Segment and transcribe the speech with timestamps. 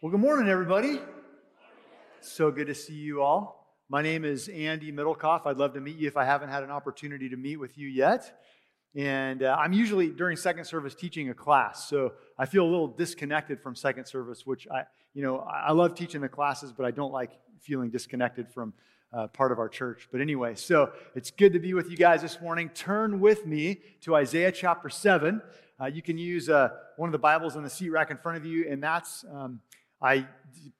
[0.00, 1.00] Well, good morning, everybody.
[2.20, 3.66] So good to see you all.
[3.88, 5.44] My name is Andy Middlecoff.
[5.44, 7.88] I'd love to meet you if I haven't had an opportunity to meet with you
[7.88, 8.38] yet.
[8.94, 12.86] And uh, I'm usually during second service teaching a class, so I feel a little
[12.86, 14.84] disconnected from second service, which I,
[15.14, 18.74] you know, I love teaching the classes, but I don't like feeling disconnected from
[19.12, 20.06] uh, part of our church.
[20.12, 22.68] But anyway, so it's good to be with you guys this morning.
[22.68, 25.42] Turn with me to Isaiah chapter 7.
[25.80, 28.38] Uh, you can use uh, one of the Bibles in the seat rack in front
[28.38, 29.60] of you, and that's um,
[30.00, 30.26] I,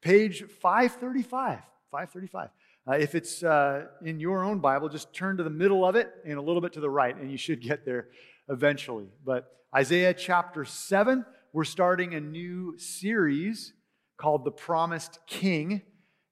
[0.00, 1.58] page 535.
[1.90, 2.50] 535.
[2.86, 6.10] Uh, if it's uh, in your own Bible, just turn to the middle of it
[6.24, 8.08] and a little bit to the right, and you should get there
[8.48, 9.08] eventually.
[9.24, 13.74] But Isaiah chapter 7, we're starting a new series
[14.16, 15.82] called The Promised King.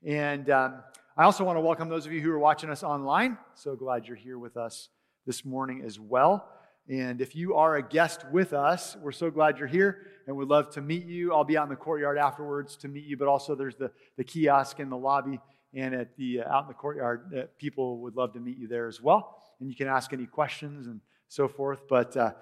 [0.05, 0.83] And um,
[1.17, 3.37] I also want to welcome those of you who are watching us online.
[3.55, 4.89] So glad you're here with us
[5.27, 6.49] this morning as well.
[6.89, 10.49] And if you are a guest with us, we're so glad you're here and we'd
[10.49, 11.33] love to meet you.
[11.33, 14.25] I'll be out in the courtyard afterwards to meet you, but also there's the, the
[14.25, 15.41] kiosk in the lobby
[15.75, 17.33] and at the uh, out in the courtyard.
[17.37, 19.43] Uh, people would love to meet you there as well.
[19.59, 21.89] And you can ask any questions and so forth.
[21.89, 22.33] But, uh,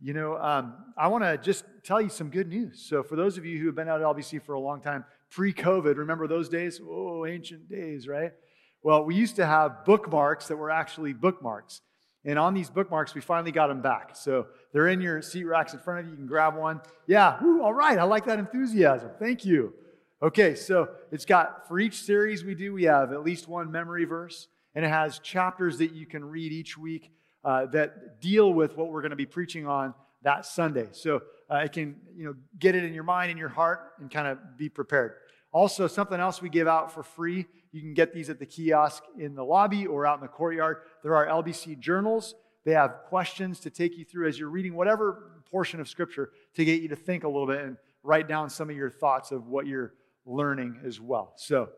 [0.00, 2.86] you know, um, I want to just tell you some good news.
[2.88, 5.04] So, for those of you who have been out at LBC for a long time,
[5.30, 6.80] pre COVID, remember those days?
[6.82, 8.32] Oh, ancient days, right?
[8.82, 11.82] Well, we used to have bookmarks that were actually bookmarks.
[12.24, 14.14] And on these bookmarks, we finally got them back.
[14.14, 16.12] So they're in your seat racks in front of you.
[16.12, 16.80] You can grab one.
[17.06, 17.98] Yeah, woo, all right.
[17.98, 19.10] I like that enthusiasm.
[19.18, 19.72] Thank you.
[20.22, 24.04] Okay, so it's got, for each series we do, we have at least one memory
[24.04, 27.10] verse, and it has chapters that you can read each week
[27.42, 30.88] uh, that deal with what we're going to be preaching on that Sunday.
[30.92, 34.10] So uh, it can, you know, get it in your mind and your heart and
[34.10, 35.14] kind of be prepared.
[35.52, 39.02] Also, something else we give out for free you can get these at the kiosk
[39.18, 40.78] in the lobby or out in the courtyard.
[41.02, 42.34] There are LBC journals.
[42.64, 46.64] They have questions to take you through as you're reading whatever portion of Scripture to
[46.64, 49.46] get you to think a little bit and write down some of your thoughts of
[49.46, 49.94] what you're
[50.26, 51.32] learning as well.
[51.36, 51.70] So,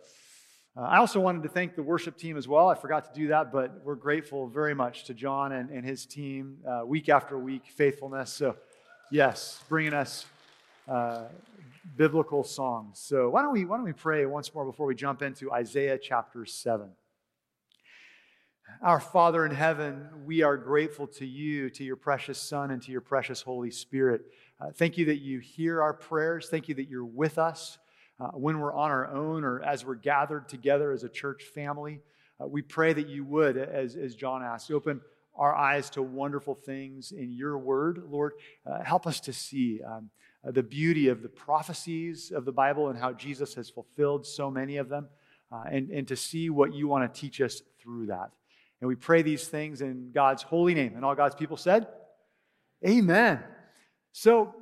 [0.74, 2.68] uh, I also wanted to thank the worship team as well.
[2.68, 6.06] I forgot to do that, but we're grateful very much to John and, and his
[6.06, 8.32] team, uh, week after week, faithfulness.
[8.32, 8.56] So,
[9.10, 10.24] yes, bringing us
[10.88, 11.24] uh,
[11.96, 12.98] biblical songs.
[12.98, 15.98] So why don't we why don't we pray once more before we jump into Isaiah
[15.98, 16.90] chapter 7.
[18.80, 22.90] Our Father in heaven, we are grateful to you, to your precious Son, and to
[22.90, 24.22] your precious Holy Spirit.
[24.60, 26.48] Uh, thank you that you hear our prayers.
[26.48, 27.78] Thank you that you're with us
[28.18, 32.00] uh, when we're on our own or as we're gathered together as a church family.
[32.40, 35.00] Uh, we pray that you would, as, as John asked, open
[35.34, 38.02] our eyes to wonderful things in your word.
[38.10, 38.32] Lord,
[38.66, 39.80] uh, help us to see.
[39.82, 40.10] Um,
[40.50, 44.76] the beauty of the prophecies of the Bible and how Jesus has fulfilled so many
[44.76, 45.08] of them,
[45.52, 48.30] uh, and, and to see what you want to teach us through that.
[48.80, 50.96] And we pray these things in God's holy name.
[50.96, 51.86] And all God's people said,
[52.84, 53.40] Amen.
[54.10, 54.54] So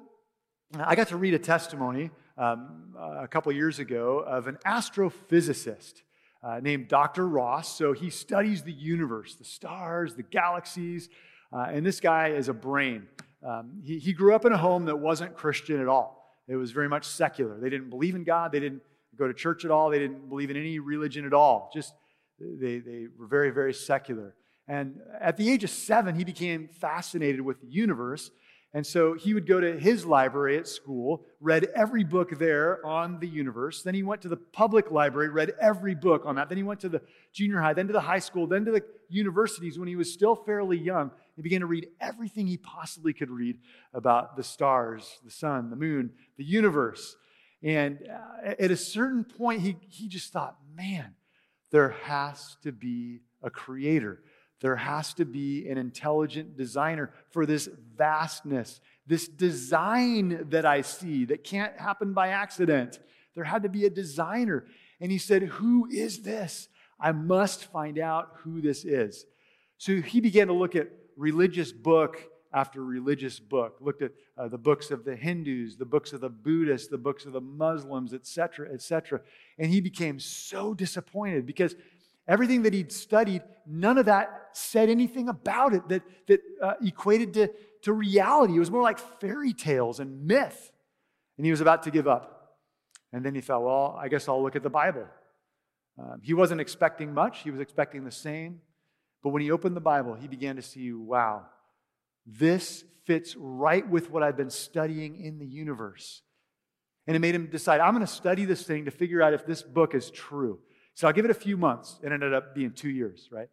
[0.78, 6.02] I got to read a testimony um, a couple years ago of an astrophysicist.
[6.42, 7.28] Uh, named Dr.
[7.28, 7.76] Ross.
[7.76, 11.10] So he studies the universe, the stars, the galaxies,
[11.52, 13.08] uh, and this guy is a brain.
[13.46, 16.36] Um, he, he grew up in a home that wasn't Christian at all.
[16.48, 17.58] It was very much secular.
[17.58, 18.52] They didn't believe in God.
[18.52, 18.82] They didn't
[19.16, 19.90] go to church at all.
[19.90, 21.70] They didn't believe in any religion at all.
[21.72, 21.94] Just
[22.38, 24.34] they, they were very, very secular.
[24.66, 28.30] And at the age of seven, he became fascinated with the universe
[28.72, 33.18] and so he would go to his library at school, read every book there on
[33.18, 33.82] the universe.
[33.82, 36.48] Then he went to the public library, read every book on that.
[36.48, 37.02] Then he went to the
[37.32, 40.36] junior high, then to the high school, then to the universities when he was still
[40.36, 41.10] fairly young.
[41.40, 43.56] He began to read everything he possibly could read
[43.94, 47.16] about the stars, the sun, the moon, the universe.
[47.62, 51.14] And uh, at a certain point, he, he just thought, man,
[51.70, 54.20] there has to be a creator.
[54.60, 61.24] There has to be an intelligent designer for this vastness, this design that I see
[61.24, 63.00] that can't happen by accident.
[63.34, 64.66] There had to be a designer.
[65.00, 66.68] And he said, Who is this?
[67.00, 69.24] I must find out who this is.
[69.78, 72.22] So he began to look at religious book
[72.52, 76.28] after religious book, looked at uh, the books of the Hindus, the books of the
[76.28, 79.20] Buddhists, the books of the Muslims, etc., etc.
[79.56, 81.76] And he became so disappointed because
[82.30, 87.34] Everything that he'd studied, none of that said anything about it that, that uh, equated
[87.34, 87.50] to,
[87.82, 88.54] to reality.
[88.54, 90.70] It was more like fairy tales and myth.
[91.36, 92.56] And he was about to give up.
[93.12, 95.06] And then he thought, well, I guess I'll look at the Bible.
[95.98, 98.60] Um, he wasn't expecting much, he was expecting the same.
[99.22, 101.46] But when he opened the Bible, he began to see, wow,
[102.26, 106.22] this fits right with what I've been studying in the universe.
[107.06, 109.46] And it made him decide, I'm going to study this thing to figure out if
[109.46, 110.60] this book is true.
[110.94, 111.98] So I'll give it a few months.
[112.02, 113.48] It ended up being two years, right?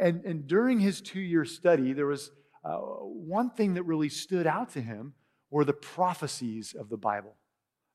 [0.00, 2.30] And, and during his two year study, there was
[2.64, 5.14] uh, one thing that really stood out to him
[5.50, 7.34] were the prophecies of the Bible.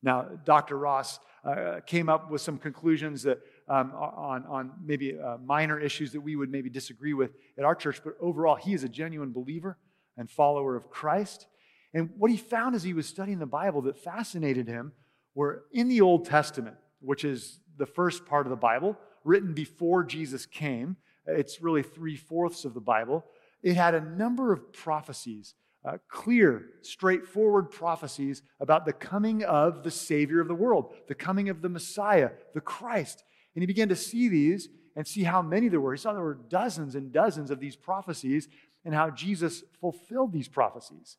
[0.04, 0.78] Now, Dr.
[0.78, 6.12] Ross uh, came up with some conclusions that, um, on, on maybe uh, minor issues
[6.14, 9.32] that we would maybe disagree with at our church, but overall, he is a genuine
[9.32, 9.78] believer
[10.18, 11.48] and follower of Christ.
[11.94, 14.94] And what he found as he was studying the Bible that fascinated him
[15.36, 20.04] were in the Old Testament, which is the first part of the Bible, written before
[20.04, 20.98] Jesus came.
[21.26, 23.26] It's really three fourths of the Bible.
[23.62, 29.92] It had a number of prophecies, uh, clear, straightforward prophecies about the coming of the
[29.92, 33.24] Savior of the world, the coming of the Messiah, the Christ.
[33.58, 35.92] And he began to see these and see how many there were.
[35.92, 38.48] He saw there were dozens and dozens of these prophecies
[38.86, 41.18] and how Jesus fulfilled these prophecies.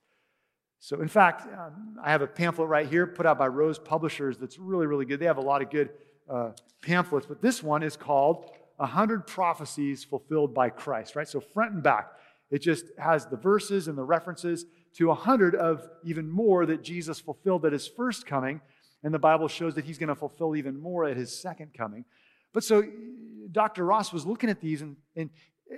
[0.78, 4.38] So, in fact, um, I have a pamphlet right here put out by Rose Publishers
[4.38, 5.18] that's really, really good.
[5.18, 5.90] They have a lot of good
[6.30, 6.50] uh,
[6.80, 11.26] pamphlets, but this one is called 100 Prophecies Fulfilled by Christ, right?
[11.26, 12.12] So, front and back,
[12.52, 14.64] it just has the verses and the references
[14.94, 18.60] to 100 of even more that Jesus fulfilled at his first coming.
[19.02, 22.04] And the Bible shows that he's going to fulfill even more at his second coming.
[22.58, 22.82] But so
[23.52, 23.84] Dr.
[23.84, 25.30] Ross was looking at these, and, and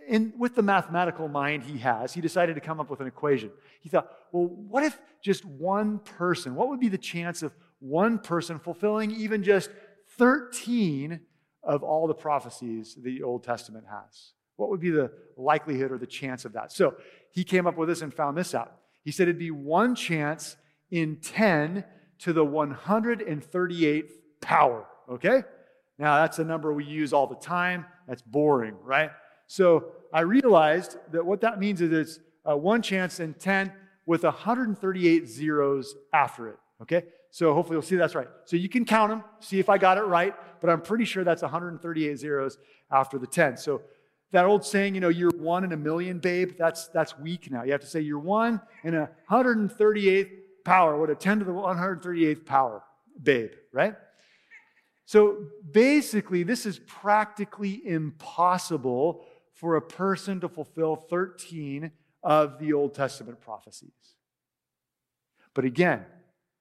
[0.08, 3.50] in, with the mathematical mind he has, he decided to come up with an equation.
[3.82, 8.18] He thought, well, what if just one person, what would be the chance of one
[8.18, 9.68] person fulfilling even just
[10.16, 11.20] 13
[11.62, 14.32] of all the prophecies the Old Testament has?
[14.56, 16.72] What would be the likelihood or the chance of that?
[16.72, 16.94] So
[17.30, 18.74] he came up with this and found this out.
[19.02, 20.56] He said it'd be one chance
[20.90, 21.84] in 10
[22.20, 25.42] to the 138th power, okay?
[26.00, 27.84] Now, that's a number we use all the time.
[28.08, 29.10] That's boring, right?
[29.46, 33.70] So I realized that what that means is it's uh, one chance in 10
[34.06, 36.56] with 138 zeros after it.
[36.80, 37.04] Okay?
[37.30, 38.28] So hopefully you'll see that's right.
[38.46, 41.22] So you can count them, see if I got it right, but I'm pretty sure
[41.22, 42.56] that's 138 zeros
[42.90, 43.58] after the 10.
[43.58, 43.82] So
[44.32, 47.62] that old saying, you know, you're one in a million, babe, that's, that's weak now.
[47.62, 50.30] You have to say you're one in a 138th
[50.64, 50.98] power.
[50.98, 52.82] What a 10 to the 138th power,
[53.22, 53.94] babe, right?
[55.10, 59.24] So basically, this is practically impossible
[59.54, 61.90] for a person to fulfill 13
[62.22, 64.14] of the Old Testament prophecies.
[65.52, 66.06] But again,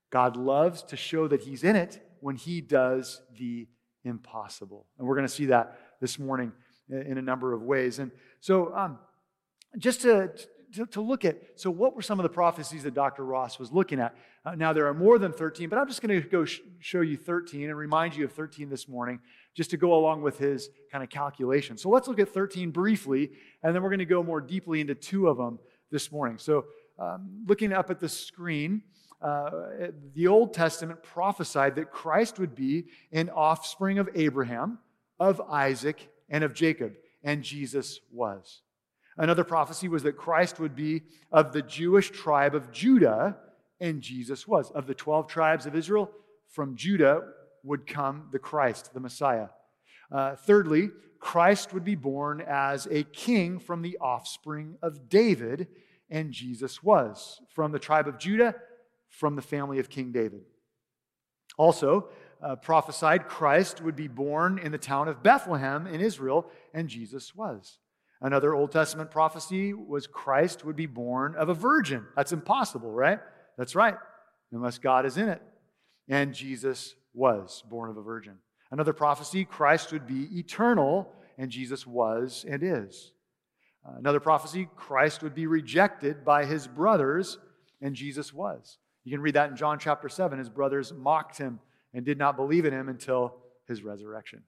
[0.10, 3.68] God loves to show that He's in it when He does the
[4.04, 4.88] impossible.
[4.98, 6.52] And we're going to see that this morning
[6.90, 8.00] in a number of ways.
[8.00, 8.10] And
[8.40, 8.98] so, um,
[9.78, 10.31] just to,
[10.75, 13.25] to, to, look at, so what were some of the prophecies that Dr.
[13.25, 14.16] Ross was looking at?
[14.45, 17.01] Uh, now, there are more than 13, but I'm just going to go sh- show
[17.01, 19.19] you 13 and remind you of 13 this morning
[19.56, 21.77] just to go along with his kind of calculation.
[21.77, 23.31] So let's look at 13 briefly,
[23.63, 25.60] and then we're going to go more deeply into two of them
[25.92, 26.38] this morning.
[26.38, 26.66] So,
[26.98, 28.83] um, looking up at the screen,
[29.21, 29.50] uh,
[30.13, 34.80] the Old Testament prophesied that Christ would be an offspring of Abraham,
[35.19, 36.94] of Isaac, and of Jacob,
[37.24, 38.62] and Jesus was.
[39.19, 43.36] Another prophecy was that Christ would be of the Jewish tribe of Judah,
[43.81, 44.71] and Jesus was.
[44.71, 46.10] Of the 12 tribes of Israel,
[46.48, 47.24] from Judah
[47.62, 49.50] would come the Christ, the Messiah.
[50.10, 50.89] Uh, thirdly,
[51.19, 55.68] Christ would be born as a king from the offspring of David,
[56.10, 58.56] and Jesus was from the tribe of Judah,
[59.10, 60.44] from the family of King David.
[61.57, 62.07] Also,
[62.42, 67.36] uh, prophesied Christ would be born in the town of Bethlehem in Israel, and Jesus
[67.36, 67.80] was.
[68.21, 72.06] Another Old Testament prophecy was Christ would be born of a virgin.
[72.16, 73.19] That's impossible, right?
[73.57, 73.95] That's right,
[74.51, 75.42] unless God is in it.
[76.10, 78.35] And Jesus was born of a virgin.
[78.71, 83.14] Another prophecy Christ would be eternal, and Jesus was and is.
[83.97, 87.38] Another prophecy Christ would be rejected by his brothers,
[87.81, 88.78] and Jesus was.
[89.04, 90.38] You can read that in John chapter 7.
[90.38, 91.59] His brothers mocked him
[91.94, 94.44] and did not believe in him until his resurrection.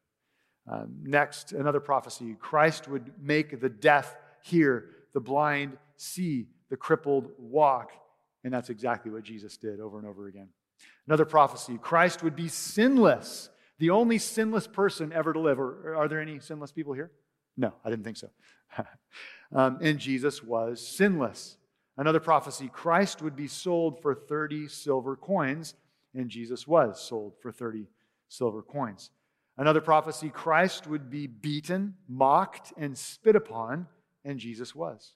[0.67, 7.31] Um, next, another prophecy Christ would make the deaf hear, the blind see, the crippled
[7.37, 7.91] walk.
[8.43, 10.49] And that's exactly what Jesus did over and over again.
[11.07, 13.49] Another prophecy Christ would be sinless,
[13.79, 15.59] the only sinless person ever to live.
[15.59, 17.11] Or are there any sinless people here?
[17.57, 18.29] No, I didn't think so.
[19.53, 21.57] um, and Jesus was sinless.
[21.97, 25.75] Another prophecy Christ would be sold for 30 silver coins,
[26.15, 27.87] and Jesus was sold for 30
[28.29, 29.11] silver coins.
[29.57, 33.87] Another prophecy Christ would be beaten, mocked, and spit upon,
[34.23, 35.13] and Jesus was.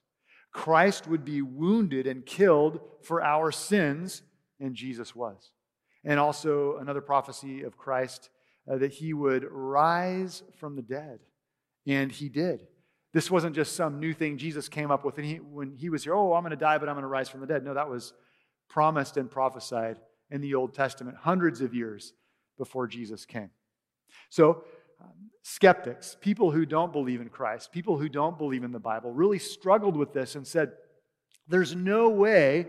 [0.52, 4.22] Christ would be wounded and killed for our sins,
[4.60, 5.52] and Jesus was
[6.06, 8.30] and also another prophecy of Christ
[8.72, 11.20] uh, that he would rise from the dead.
[11.88, 12.62] And he did.
[13.12, 16.14] This wasn't just some new thing Jesus came up with he, when he was here,
[16.14, 17.64] oh, I'm going to die, but I'm going to rise from the dead.
[17.64, 18.14] No, that was
[18.70, 20.00] promised and prophesied
[20.30, 22.14] in the Old Testament hundreds of years
[22.58, 23.50] before Jesus came.
[24.30, 24.64] So,
[25.02, 29.12] um, skeptics, people who don't believe in Christ, people who don't believe in the Bible,
[29.12, 30.74] really struggled with this and said,
[31.48, 32.68] there's no way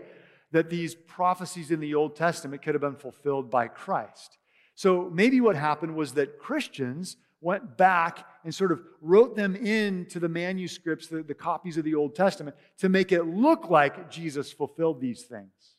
[0.51, 4.37] that these prophecies in the Old Testament could have been fulfilled by Christ.
[4.75, 10.19] So maybe what happened was that Christians went back and sort of wrote them into
[10.19, 14.51] the manuscripts, the, the copies of the Old Testament, to make it look like Jesus
[14.51, 15.75] fulfilled these things,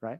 [0.00, 0.18] right?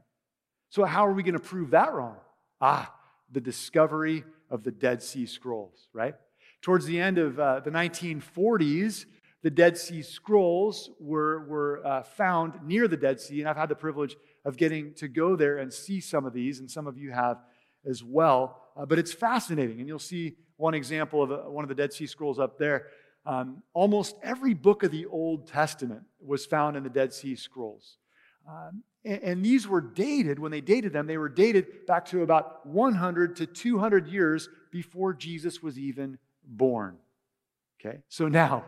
[0.69, 2.17] So, how are we going to prove that wrong?
[2.61, 2.93] Ah,
[3.31, 6.15] the discovery of the Dead Sea Scrolls, right?
[6.61, 9.05] Towards the end of uh, the 1940s,
[9.41, 13.69] the Dead Sea Scrolls were, were uh, found near the Dead Sea, and I've had
[13.69, 16.97] the privilege of getting to go there and see some of these, and some of
[16.97, 17.37] you have
[17.85, 18.61] as well.
[18.75, 21.93] Uh, but it's fascinating, and you'll see one example of a, one of the Dead
[21.93, 22.87] Sea Scrolls up there.
[23.25, 27.97] Um, almost every book of the Old Testament was found in the Dead Sea Scrolls.
[28.47, 32.23] Um, and, and, these were dated, when they dated them, they were dated back to
[32.23, 36.97] about 100 to 200 years before Jesus was even born.
[37.79, 38.65] Okay, so now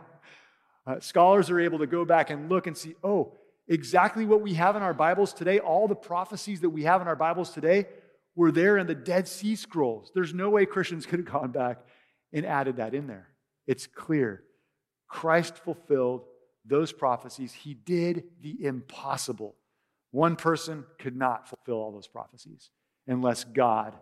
[0.86, 3.34] uh, scholars are able to go back and look and see, oh,
[3.68, 7.08] exactly what we have in our Bibles today, all the prophecies that we have in
[7.08, 7.86] our Bibles today
[8.34, 10.10] were there in the Dead Sea Scrolls.
[10.14, 11.78] There's no way Christians could have gone back
[12.32, 13.28] and added that in there.
[13.66, 14.42] It's clear.
[15.06, 16.24] Christ fulfilled
[16.64, 17.52] those prophecies.
[17.52, 19.56] He did the impossible.
[20.12, 22.70] One person could not fulfill all those prophecies
[23.08, 23.94] unless God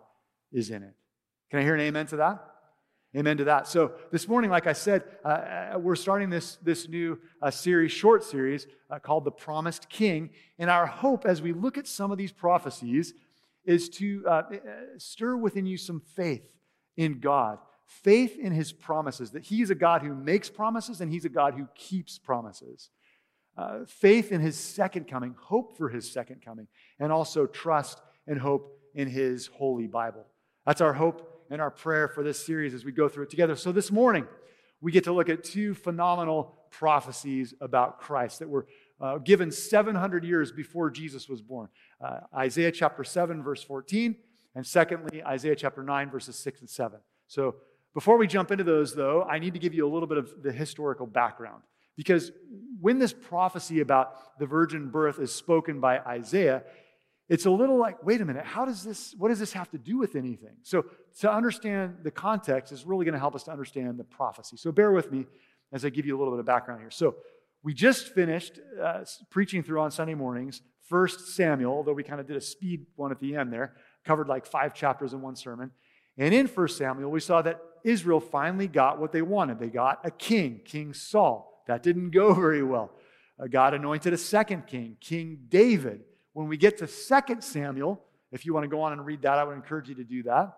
[0.51, 0.93] is in it.
[1.49, 2.47] Can I hear an amen to that?
[3.15, 3.67] Amen to that.
[3.67, 7.91] So this morning, like I said, uh, uh we're starting this, this new uh, series,
[7.91, 10.29] short series, uh, called The Promised King.
[10.59, 13.13] And our hope as we look at some of these prophecies
[13.65, 14.49] is to uh, uh,
[14.97, 16.53] stir within you some faith
[16.95, 21.25] in God, faith in his promises, that he's a God who makes promises and he's
[21.25, 22.89] a God who keeps promises.
[23.57, 26.67] Uh, faith in his second coming, hope for his second coming,
[26.99, 30.25] and also trust and hope in his holy Bible.
[30.65, 33.55] That's our hope and our prayer for this series as we go through it together.
[33.55, 34.25] So this morning,
[34.79, 38.67] we get to look at two phenomenal prophecies about Christ that were
[38.99, 41.67] uh, given 700 years before Jesus was born
[42.01, 44.15] uh, Isaiah chapter 7, verse 14,
[44.55, 46.99] and secondly, Isaiah chapter 9, verses 6 and 7.
[47.27, 47.55] So
[47.93, 50.41] before we jump into those, though, I need to give you a little bit of
[50.41, 51.63] the historical background.
[51.95, 52.31] Because
[52.79, 56.63] when this prophecy about the virgin birth is spoken by Isaiah,
[57.29, 59.77] it's a little like, wait a minute, how does this, what does this have to
[59.77, 60.55] do with anything?
[60.63, 60.85] So
[61.19, 64.57] to understand the context is really going to help us to understand the prophecy.
[64.57, 65.25] So bear with me
[65.71, 66.91] as I give you a little bit of background here.
[66.91, 67.15] So
[67.63, 72.27] we just finished uh, preaching through on Sunday mornings First Samuel, although we kind of
[72.27, 75.71] did a speed one at the end there, covered like five chapters in one sermon.
[76.17, 79.57] And in First Samuel, we saw that Israel finally got what they wanted.
[79.57, 81.50] They got a king, King Saul.
[81.67, 82.91] That didn't go very well.
[83.39, 86.01] Uh, God anointed a second king, King David.
[86.33, 88.01] When we get to Second Samuel,
[88.31, 90.23] if you want to go on and read that, I would encourage you to do
[90.23, 90.53] that.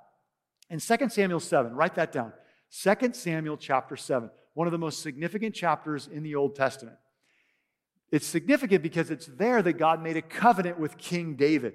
[0.69, 2.33] In Second Samuel 7, write that down.
[2.69, 6.97] Second Samuel chapter 7, one of the most significant chapters in the Old Testament.
[8.11, 11.73] It's significant because it's there that God made a covenant with King David.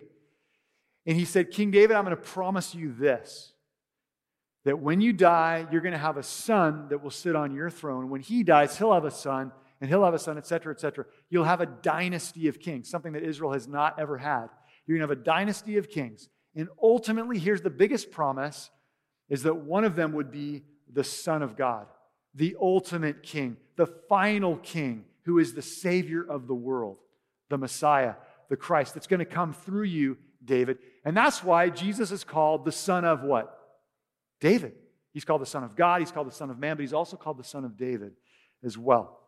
[1.04, 3.52] And he said, King David, I'm going to promise you this
[4.68, 7.70] that when you die, you're going to have a son that will sit on your
[7.70, 8.10] throne.
[8.10, 11.06] When he dies, he'll have a son, and he'll have a son, etc., etc.
[11.30, 14.48] You'll have a dynasty of kings, something that Israel has not ever had.
[14.86, 16.28] You're going to have a dynasty of kings.
[16.54, 18.68] And ultimately, here's the biggest promise
[19.30, 21.86] is that one of them would be the Son of God,
[22.34, 26.98] the ultimate king, the final king who is the Savior of the world,
[27.48, 28.16] the Messiah,
[28.50, 30.76] the Christ that's going to come through you, David.
[31.06, 33.54] And that's why Jesus is called the Son of what?
[34.40, 34.72] David.
[35.12, 37.16] He's called the Son of God, he's called the Son of Man, but he's also
[37.16, 38.12] called the Son of David
[38.62, 39.20] as well.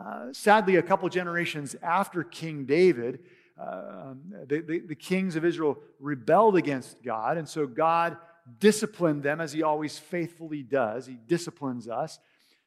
[0.00, 3.20] Uh, sadly, a couple generations after King David,
[3.60, 4.14] uh,
[4.46, 8.16] the, the, the kings of Israel rebelled against God, and so God
[8.58, 11.06] disciplined them as he always faithfully does.
[11.06, 12.18] He disciplines us.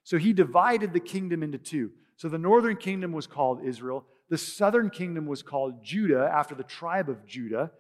[0.03, 1.91] So he divided the kingdom into two.
[2.15, 6.63] So the northern kingdom was called Israel, the southern kingdom was called Judah after the
[6.63, 7.71] tribe of Judah.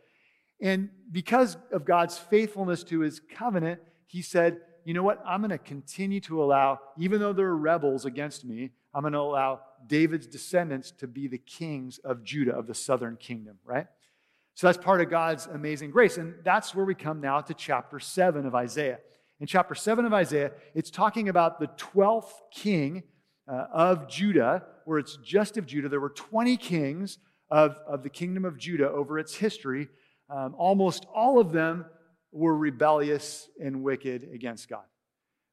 [0.61, 5.21] And because of God's faithfulness to his covenant, he said, You know what?
[5.25, 9.13] I'm going to continue to allow, even though there are rebels against me, I'm going
[9.13, 13.87] to allow David's descendants to be the kings of Judah, of the southern kingdom, right?
[14.55, 16.17] So that's part of God's amazing grace.
[16.17, 18.99] And that's where we come now to chapter 7 of Isaiah.
[19.41, 23.03] In chapter 7 of Isaiah, it's talking about the 12th king
[23.51, 25.89] uh, of Judah, where it's just of Judah.
[25.89, 27.17] There were 20 kings
[27.51, 29.89] of, of the kingdom of Judah over its history.
[30.29, 31.85] Um, almost all of them
[32.31, 34.83] were rebellious and wicked against God.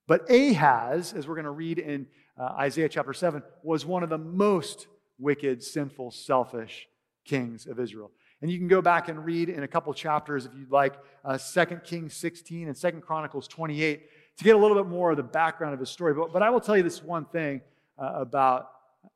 [0.08, 2.06] But Ahaz, as we're going to read in
[2.38, 4.88] uh, Isaiah chapter 7, was one of the most
[5.18, 6.88] wicked, sinful, selfish
[7.24, 8.10] kings of Israel.
[8.40, 11.38] And you can go back and read in a couple chapters, if you'd like, uh,
[11.38, 14.02] 2 Kings 16 and 2 Chronicles 28
[14.38, 16.14] to get a little bit more of the background of his story.
[16.14, 17.60] But, but I will tell you this one thing
[17.96, 18.68] uh, about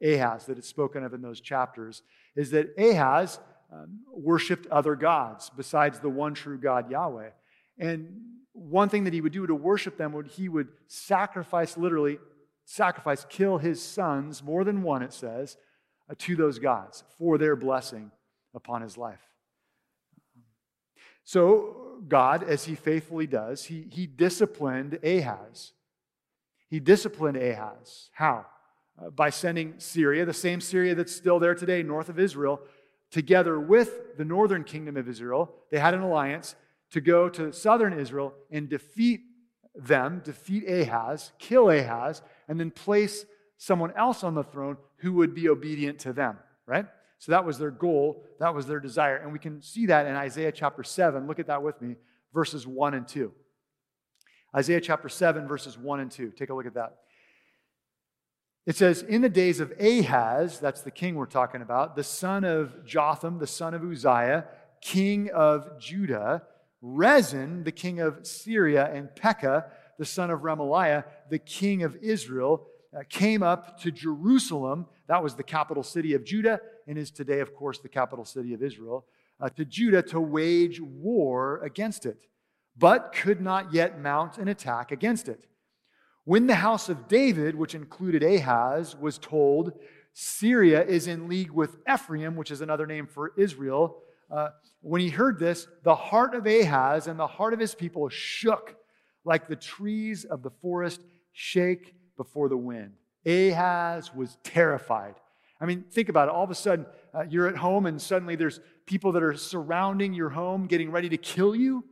[0.03, 2.03] Ahaz that is spoken of in those chapters
[2.37, 3.41] is that Ahaz
[3.73, 7.31] um, worshiped other gods besides the one true God, Yahweh.
[7.79, 8.21] And
[8.53, 12.19] one thing that he would do to worship them would he would sacrifice, literally,
[12.65, 15.57] sacrifice, kill his sons, more than one, it says,
[16.11, 18.11] uh, to those gods for their blessing
[18.55, 19.21] upon his life.
[21.25, 25.73] So, God, as he faithfully does, he, he disciplined Ahaz.
[26.69, 28.11] He disciplined Ahaz.
[28.13, 28.47] How?
[28.99, 32.61] Uh, by sending Syria, the same Syria that's still there today, north of Israel,
[33.17, 35.51] together with the northern kingdom of Israel.
[35.71, 36.55] They had an alliance
[36.91, 39.23] to go to southern Israel and defeat
[39.75, 43.25] them, defeat Ahaz, kill Ahaz, and then place
[43.57, 46.85] someone else on the throne who would be obedient to them, right?
[47.19, 49.17] So that was their goal, that was their desire.
[49.17, 51.27] And we can see that in Isaiah chapter 7.
[51.27, 51.97] Look at that with me,
[52.35, 53.33] verses 1 and 2.
[54.55, 56.33] Isaiah chapter 7, verses 1 and 2.
[56.33, 56.99] Take a look at that.
[58.67, 62.45] It says, In the days of Ahaz, that's the king we're talking about, the son
[62.45, 64.47] of Jotham, the son of Uzziah,
[64.81, 66.43] king of Judah,
[66.83, 69.67] Rezin, the king of Syria, and Pekah,
[69.99, 74.87] the son of Remaliah, the king of Israel, uh, came up to Jerusalem.
[75.07, 78.53] That was the capital city of Judah, and is today, of course, the capital city
[78.53, 79.07] of Israel,
[79.41, 82.27] uh, to Judah to wage war against it,
[82.77, 85.47] but could not yet mount an attack against it.
[86.27, 89.73] When the house of David, which included Ahaz, was told,
[90.13, 94.49] Syria is in league with Ephraim, which is another name for Israel, uh,
[94.81, 98.75] when he heard this, the heart of Ahaz and the heart of his people shook
[99.25, 101.01] like the trees of the forest
[101.33, 102.95] shake before the wind.
[103.25, 105.15] Ahaz was terrified.
[105.61, 106.35] I mean, think about it.
[106.35, 110.13] All of a sudden, uh, you're at home and suddenly there's people that are surrounding
[110.13, 111.85] your home getting ready to kill you.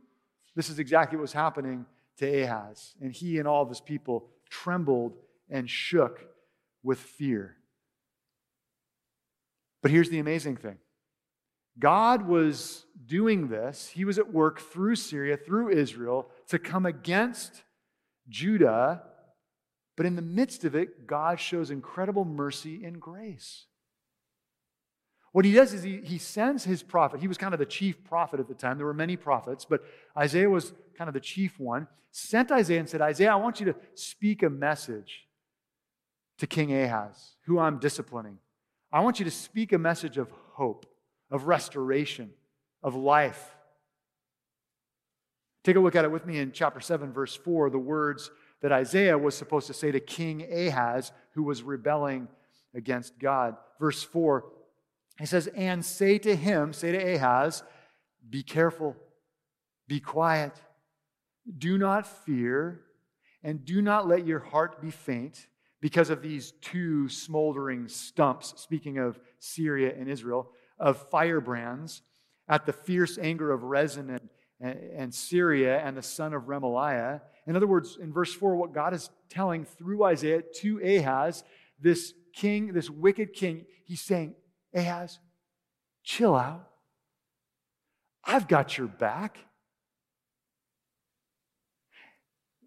[0.57, 1.85] This is exactly what was happening
[2.17, 2.95] to Ahaz.
[3.01, 5.13] And he and all of his people trembled
[5.49, 6.21] and shook
[6.83, 7.57] with fear.
[9.81, 10.77] But here's the amazing thing
[11.77, 17.63] God was doing this, He was at work through Syria, through Israel, to come against
[18.27, 19.03] Judah
[19.95, 23.65] but in the midst of it, God shows incredible mercy and grace.
[25.35, 27.19] What he does is he, he sends his prophet.
[27.19, 28.77] He was kind of the chief prophet at the time.
[28.77, 29.83] There were many prophets, but
[30.17, 31.87] Isaiah was kind of the chief one.
[32.13, 35.27] Sent Isaiah and said, Isaiah, I want you to speak a message
[36.37, 38.37] to King Ahaz, who I'm disciplining.
[38.93, 40.85] I want you to speak a message of hope,
[41.29, 42.29] of restoration,
[42.81, 43.57] of life.
[45.65, 47.71] Take a look at it with me in chapter 7, verse 4.
[47.71, 52.29] The words that Isaiah was supposed to say to King Ahaz, who was rebelling
[52.73, 53.57] against God.
[53.81, 54.45] Verse 4,
[55.19, 57.63] he says, And say to him, say to Ahaz,
[58.29, 58.95] be careful,
[59.87, 60.53] be quiet,
[61.57, 62.81] do not fear,
[63.43, 65.47] and do not let your heart be faint
[65.79, 70.49] because of these two smoldering stumps, speaking of Syria and Israel,
[70.79, 72.01] of firebrands
[72.47, 77.21] at the fierce anger of Rezin and, and, and Syria and the son of Remaliah.
[77.47, 81.43] In other words, in verse 4, what God is telling through Isaiah to Ahaz,
[81.79, 84.35] this king, this wicked king, he's saying,
[84.75, 85.19] Ahaz,
[86.03, 86.67] chill out.
[88.23, 89.37] I've got your back.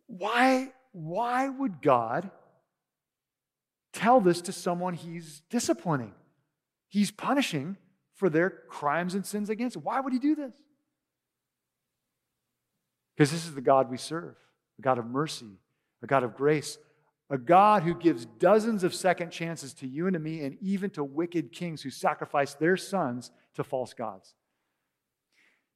[0.07, 2.31] Why, why would God
[3.92, 6.14] tell this to someone he's disciplining?
[6.88, 7.77] He's punishing
[8.14, 9.83] for their crimes and sins against him.
[9.83, 10.55] Why would he do this?
[13.14, 14.37] Because this is the God we serve
[14.79, 15.59] a God of mercy,
[16.03, 16.79] a God of grace,
[17.31, 20.91] a God who gives dozens of second chances to you and to me, and even
[20.91, 24.35] to wicked kings who sacrifice their sons to false gods.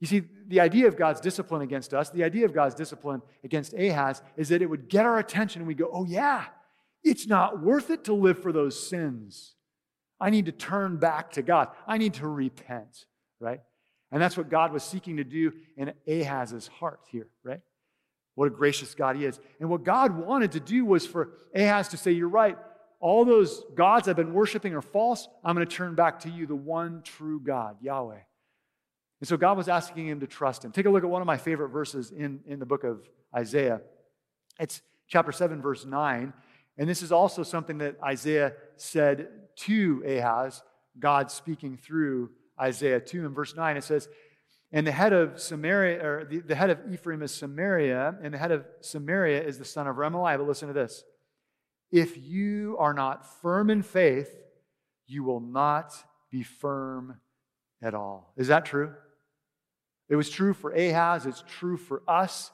[0.01, 3.73] You see, the idea of God's discipline against us, the idea of God's discipline against
[3.75, 6.47] Ahaz, is that it would get our attention and we go, oh, yeah,
[7.05, 9.55] it's not worth it to live for those sins.
[10.19, 11.69] I need to turn back to God.
[11.87, 13.05] I need to repent,
[13.39, 13.61] right?
[14.11, 17.61] And that's what God was seeking to do in Ahaz's heart here, right?
[18.35, 19.39] What a gracious God he is.
[19.61, 22.57] And what God wanted to do was for Ahaz to say, You're right.
[23.01, 25.29] All those gods I've been worshiping are false.
[25.45, 28.21] I'm going to turn back to you, the one true God, Yahweh.
[29.21, 30.71] And so God was asking him to trust him.
[30.71, 33.81] Take a look at one of my favorite verses in, in the book of Isaiah.
[34.59, 36.33] It's chapter 7, verse 9.
[36.79, 40.63] And this is also something that Isaiah said to Ahaz,
[40.99, 43.27] God speaking through Isaiah 2.
[43.27, 44.09] and verse 9, it says,
[44.73, 48.39] and the head of Samaria, or the, the head of Ephraim is Samaria, and the
[48.39, 50.39] head of Samaria is the son of Remaliah.
[50.39, 51.05] But listen to this.
[51.91, 54.35] If you are not firm in faith,
[55.07, 55.93] you will not
[56.31, 57.21] be firm
[57.83, 58.33] at all.
[58.37, 58.95] Is that true?
[60.09, 62.51] It was true for Ahaz, it's true for us.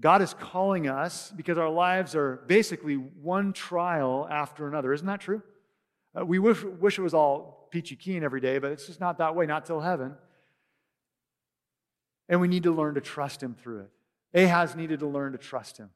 [0.00, 4.92] God is calling us because our lives are basically one trial after another.
[4.92, 5.42] Isn't that true?
[6.18, 9.18] Uh, we wish, wish it was all peachy keen every day, but it's just not
[9.18, 10.14] that way, not till heaven.
[12.28, 14.42] And we need to learn to trust him through it.
[14.42, 15.90] Ahaz needed to learn to trust him.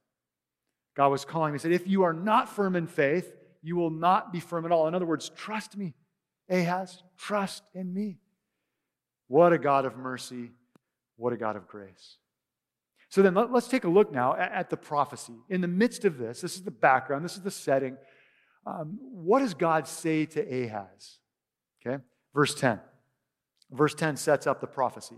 [0.95, 1.55] God was calling.
[1.55, 4.73] He said, If you are not firm in faith, you will not be firm at
[4.73, 4.89] all.
[4.89, 5.95] In other words, trust me.
[6.51, 8.19] Ahaz, trust in me.
[9.27, 10.53] What a God of mercy.
[11.17, 12.17] What a God of grace.
[13.11, 15.35] So then let, us take a look now at, at, the prophecy.
[15.49, 17.97] In the midst of this, this is the background, this is the setting.
[18.67, 21.19] Um, what does God say to Ahaz?
[21.87, 22.03] Okay,
[22.35, 22.81] verse 10.
[23.71, 25.17] Verse 10 sets up the prophecy.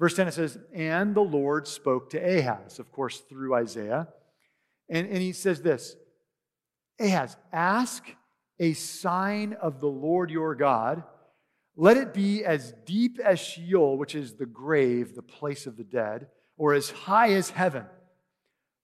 [0.00, 4.08] Verse 10 it says, And the Lord spoke to Ahaz, of course, through Isaiah.
[4.88, 5.94] And, and he says this
[6.98, 8.02] Ahaz, ask
[8.58, 11.04] a sign of the Lord your God.
[11.76, 15.84] Let it be as deep as Sheol, which is the grave, the place of the
[15.84, 17.84] dead, or as high as heaven.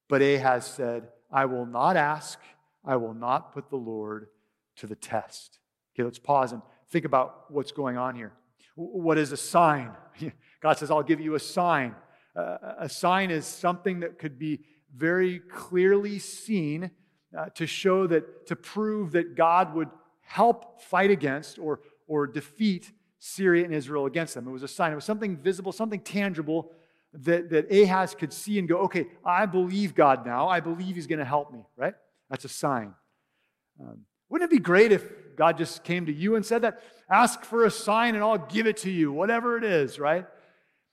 [0.09, 2.39] But Ahaz said, I will not ask,
[2.85, 4.29] I will not put the Lord
[4.77, 5.59] to the test.
[5.95, 8.33] Okay, let's pause and think about what's going on here.
[8.77, 9.91] What is a sign?
[10.61, 11.95] God says, I'll give you a sign.
[12.35, 14.61] Uh, a sign is something that could be
[14.95, 16.91] very clearly seen
[17.37, 19.89] uh, to show that, to prove that God would
[20.21, 24.47] help fight against or, or defeat Syria and Israel against them.
[24.47, 26.73] It was a sign, it was something visible, something tangible
[27.13, 30.49] that, that Ahaz could see and go, okay, I believe God now.
[30.49, 31.95] I believe he's going to help me, right?
[32.31, 32.95] That's a sign.
[33.81, 35.05] Um, wouldn't it be great if
[35.37, 36.83] God just came to you and said that?
[37.11, 40.27] Ask for a sign and I'll give it to you, whatever it is, right?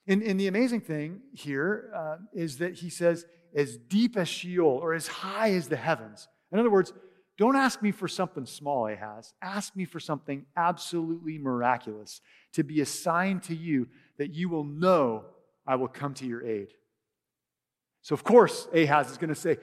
[0.06, 4.78] And, and the amazing thing here uh, is that he says, as deep as Sheol
[4.82, 6.28] or as high as the heavens.
[6.52, 6.92] In other words,
[7.36, 9.34] don't ask me for something small, Ahaz.
[9.42, 12.20] Ask me for something absolutely miraculous
[12.52, 13.88] to be a sign to you
[14.18, 15.24] that you will know
[15.66, 16.68] I will come to your aid.
[18.02, 19.56] So, of course, Ahaz is going to say,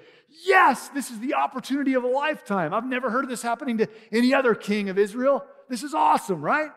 [0.46, 2.74] Yes, this is the opportunity of a lifetime.
[2.74, 5.46] I've never heard of this happening to any other king of Israel.
[5.70, 6.72] This is awesome, right?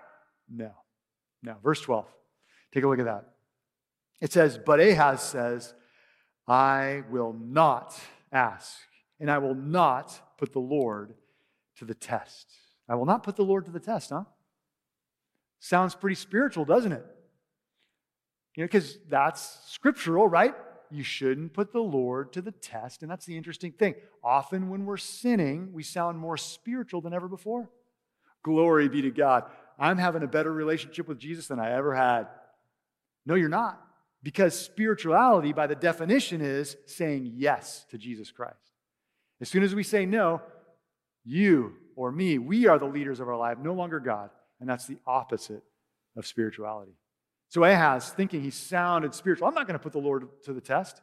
[0.49, 0.73] No.
[1.43, 1.57] No.
[1.63, 2.07] Verse 12.
[2.73, 3.34] Take a look at that.
[4.25, 5.75] It says, But Ahaz says,
[6.49, 7.95] I will not
[8.33, 8.79] ask,
[9.21, 11.13] and I will not put the Lord
[11.77, 12.51] to the test.
[12.89, 14.25] I will not put the Lord to the test, huh?
[15.61, 17.05] Sounds pretty spiritual, doesn't it?
[18.57, 20.55] You know, because that's scriptural, right?
[20.91, 23.03] You shouldn't put the Lord to the test.
[23.03, 23.95] And that's the interesting thing.
[24.23, 27.69] Often when we're sinning, we sound more spiritual than ever before.
[28.43, 29.45] Glory be to God.
[29.79, 32.29] I'm having a better relationship with Jesus than I ever had.
[33.27, 33.83] No, you're not.
[34.25, 38.73] Because spirituality, by the definition, is saying yes to Jesus Christ.
[39.43, 40.41] As soon as we say no,
[41.25, 44.31] you or me, we are the leaders of our life, no longer God.
[44.61, 45.63] And that's the opposite
[46.17, 46.95] of spirituality.
[47.51, 50.61] So Ahaz, thinking he sounded spiritual, I'm not going to put the Lord to the
[50.63, 51.03] test.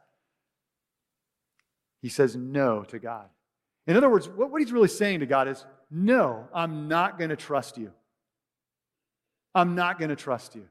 [2.02, 3.30] He says no to God.
[3.86, 7.30] In other words, what, what he's really saying to God is, no, I'm not going
[7.30, 7.92] to trust you.
[9.54, 10.68] I'm not going to trust you.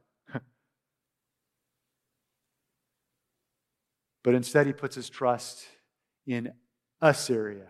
[4.23, 5.65] But instead, he puts his trust
[6.27, 6.53] in
[7.01, 7.67] Assyria.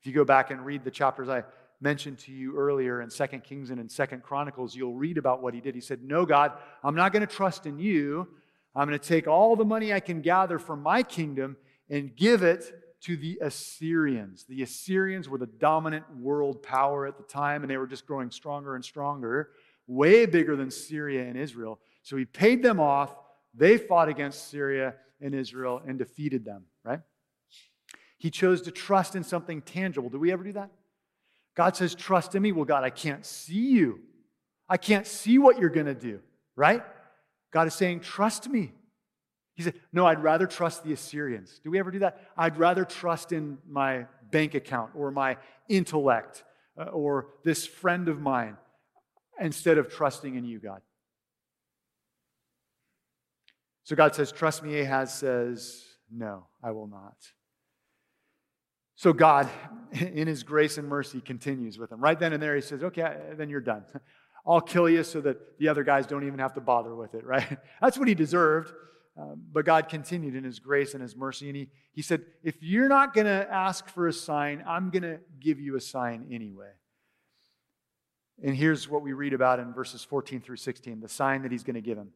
[0.00, 1.44] If you go back and read the chapters I
[1.80, 5.54] mentioned to you earlier in Second Kings and in Second Chronicles, you'll read about what
[5.54, 5.74] he did.
[5.74, 6.52] He said, No, God,
[6.84, 8.28] I'm not going to trust in you.
[8.74, 11.56] I'm going to take all the money I can gather from my kingdom
[11.90, 14.44] and give it to the Assyrians.
[14.44, 18.30] The Assyrians were the dominant world power at the time, and they were just growing
[18.30, 19.50] stronger and stronger,
[19.86, 21.80] way bigger than Syria and Israel.
[22.02, 23.14] So he paid them off.
[23.54, 27.00] They fought against Syria, in Israel and defeated them, right?
[28.18, 30.10] He chose to trust in something tangible.
[30.10, 30.70] Do we ever do that?
[31.56, 32.52] God says, Trust in me.
[32.52, 34.00] Well, God, I can't see you.
[34.68, 36.20] I can't see what you're going to do,
[36.56, 36.82] right?
[37.52, 38.72] God is saying, Trust me.
[39.54, 41.60] He said, No, I'd rather trust the Assyrians.
[41.62, 42.20] Do we ever do that?
[42.36, 45.36] I'd rather trust in my bank account or my
[45.68, 46.44] intellect
[46.78, 48.56] uh, or this friend of mine
[49.40, 50.80] instead of trusting in you, God.
[53.84, 54.80] So God says, Trust me.
[54.80, 57.16] Ahaz says, No, I will not.
[58.94, 59.48] So God,
[59.92, 62.00] in his grace and mercy, continues with him.
[62.00, 63.84] Right then and there, he says, Okay, then you're done.
[64.46, 67.24] I'll kill you so that the other guys don't even have to bother with it,
[67.26, 67.58] right?
[67.80, 68.72] That's what he deserved.
[69.16, 71.48] Um, but God continued in his grace and his mercy.
[71.48, 75.02] And he, he said, If you're not going to ask for a sign, I'm going
[75.02, 76.70] to give you a sign anyway.
[78.42, 81.62] And here's what we read about in verses 14 through 16 the sign that he's
[81.62, 82.08] going to give him.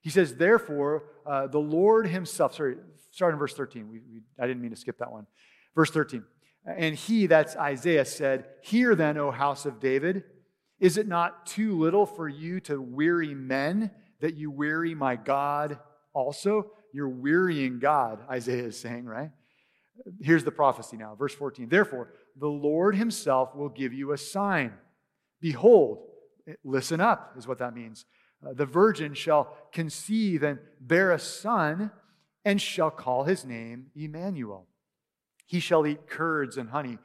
[0.00, 2.76] He says, Therefore, uh, the Lord himself, sorry,
[3.10, 3.88] start in verse 13.
[3.88, 5.26] We, we, I didn't mean to skip that one.
[5.74, 6.24] Verse 13.
[6.66, 10.24] And he, that's Isaiah, said, Hear then, O house of David,
[10.80, 15.78] is it not too little for you to weary men that you weary my God
[16.12, 16.70] also?
[16.92, 19.30] You're wearying God, Isaiah is saying, right?
[20.20, 21.68] Here's the prophecy now, verse 14.
[21.68, 24.72] Therefore, the Lord himself will give you a sign.
[25.40, 26.06] Behold,
[26.64, 28.04] listen up, is what that means.
[28.44, 31.90] Uh, the virgin shall conceive and bear a son,
[32.44, 34.66] and shall call his name Emmanuel.
[35.44, 36.98] He shall eat curds and honey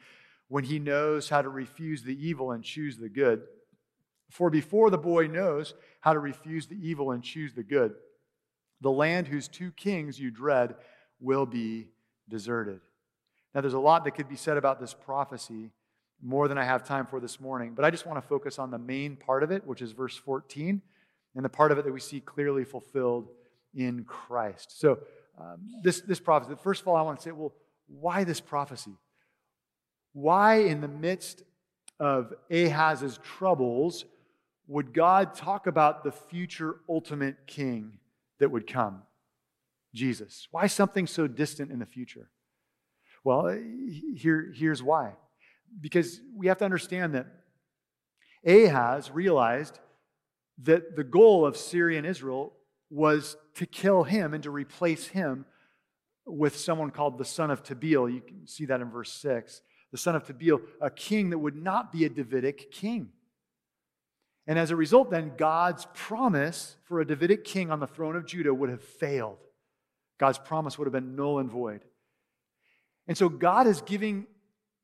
[0.48, 3.42] when he knows how to refuse the evil and choose the good.
[4.30, 7.94] For before the boy knows how to refuse the evil and choose the good,
[8.82, 10.76] the land whose two kings you dread
[11.20, 11.90] will be
[12.30, 12.80] deserted.
[13.54, 15.72] Now, there's a lot that could be said about this prophecy,
[16.22, 18.72] more than I have time for this morning, but I just want to focus on
[18.72, 20.82] the main part of it, which is verse 14,
[21.36, 23.30] and the part of it that we see clearly fulfilled
[23.74, 24.80] in Christ.
[24.80, 25.00] So,
[25.40, 27.54] um, this, this prophecy, first of all, I want to say, well,
[27.88, 28.94] why this prophecy?
[30.14, 31.44] Why, in the midst
[32.00, 34.06] of Ahaz's troubles,
[34.68, 37.98] would God talk about the future ultimate king
[38.40, 39.02] that would come?
[39.94, 40.48] Jesus.
[40.52, 42.30] Why something so distant in the future?
[43.24, 43.58] Well,
[44.16, 45.14] here, here's why.
[45.80, 47.28] Because we have to understand that
[48.46, 49.80] Ahaz realized
[50.60, 52.54] that the goal of Syria and Israel
[52.90, 55.46] was to kill him and to replace him
[56.26, 58.14] with someone called the son of Tabeel.
[58.14, 59.62] You can see that in verse 6.
[59.92, 63.10] The son of Tabeel, a king that would not be a Davidic king.
[64.46, 68.26] And as a result, then, God's promise for a Davidic king on the throne of
[68.26, 69.38] Judah would have failed.
[70.20, 71.84] God's promise would have been null and void.
[73.08, 74.28] And so God is giving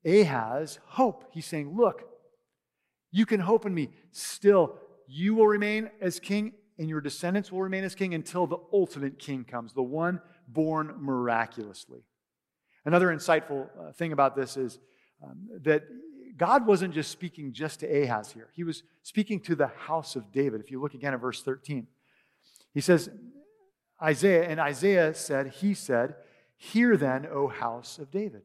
[0.05, 1.25] Ahaz hope.
[1.31, 2.03] He's saying, Look,
[3.11, 3.89] you can hope in me.
[4.11, 4.77] Still,
[5.09, 9.17] you will remain as king, and your descendants will remain as king until the ultimate
[9.17, 12.01] king comes, the one born miraculously.
[12.85, 14.79] Another insightful uh, thing about this is
[15.23, 15.83] um, that
[16.37, 20.31] God wasn't just speaking just to Ahaz here, he was speaking to the house of
[20.31, 20.61] David.
[20.61, 21.87] If you look again at verse 13,
[22.73, 23.09] he says,
[24.01, 26.15] Isaiah, and Isaiah said, He said,
[26.55, 28.43] Hear then, O house of David.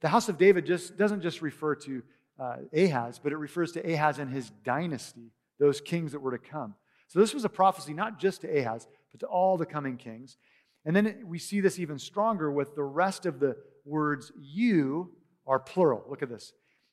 [0.00, 2.02] The house of David just doesn't just refer to
[2.38, 6.38] uh, Ahaz, but it refers to Ahaz and his dynasty, those kings that were to
[6.38, 6.74] come.
[7.06, 10.36] So this was a prophecy not just to Ahaz, but to all the coming kings.
[10.84, 15.12] And then we see this even stronger with the rest of the words you
[15.46, 16.04] are plural.
[16.08, 16.52] Look at this.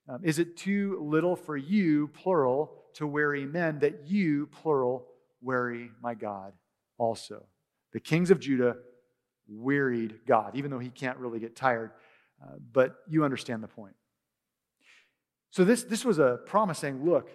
[0.09, 5.07] Um, is it too little for you, plural, to weary men, that you, plural,
[5.41, 6.53] weary my God
[6.97, 7.45] also?
[7.93, 8.77] The kings of Judah
[9.47, 11.91] wearied God, even though he can't really get tired.
[12.41, 13.95] Uh, but you understand the point.
[15.49, 17.29] So, this, this was a promise saying, look,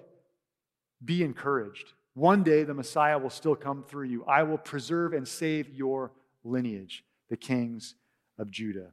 [1.05, 1.93] be encouraged.
[2.15, 4.25] One day the Messiah will still come through you.
[4.25, 6.13] I will preserve and save your
[6.45, 7.95] lineage, the kings
[8.39, 8.91] of Judah.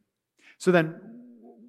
[0.58, 0.96] So, then,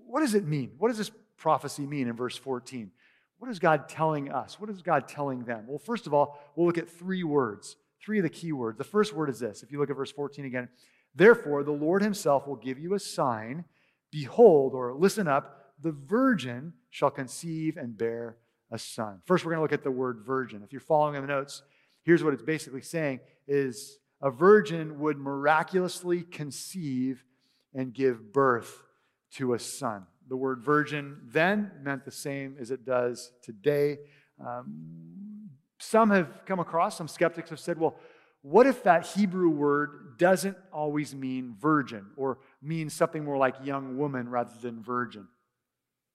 [0.07, 0.73] what does it mean?
[0.79, 2.91] What does this prophecy mean in verse 14?
[3.39, 4.61] What is God telling us?
[4.61, 5.65] What is God telling them?
[5.67, 8.77] Well, first of all, we'll look at three words, three of the key words.
[8.77, 9.63] The first word is this.
[9.63, 10.69] If you look at verse 14 again,
[11.15, 13.65] Therefore, the Lord himself will give you a sign.
[14.11, 18.37] Behold, or listen up, the virgin shall conceive and bear
[18.71, 19.21] a son.
[19.25, 20.63] First, we're going to look at the word virgin.
[20.63, 21.63] If you're following in the notes,
[22.03, 27.25] here's what it's basically saying is a virgin would miraculously conceive
[27.75, 28.83] and give birth
[29.33, 30.07] to a son.
[30.29, 33.99] The word virgin then meant the same as it does today.
[34.45, 37.97] Um, some have come across, some skeptics have said, well,
[38.43, 43.99] what if that Hebrew word doesn't always mean virgin or means something more like young
[43.99, 45.29] woman rather than virgin?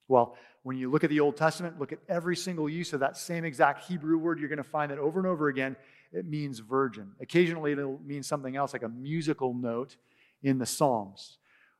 [0.07, 3.17] Well, when you look at the Old Testament, look at every single use of that
[3.17, 5.75] same exact Hebrew word, you're going to find that over and over again,
[6.11, 7.11] it means virgin.
[7.21, 9.95] Occasionally, it'll mean something else, like a musical note
[10.43, 11.37] in the Psalms.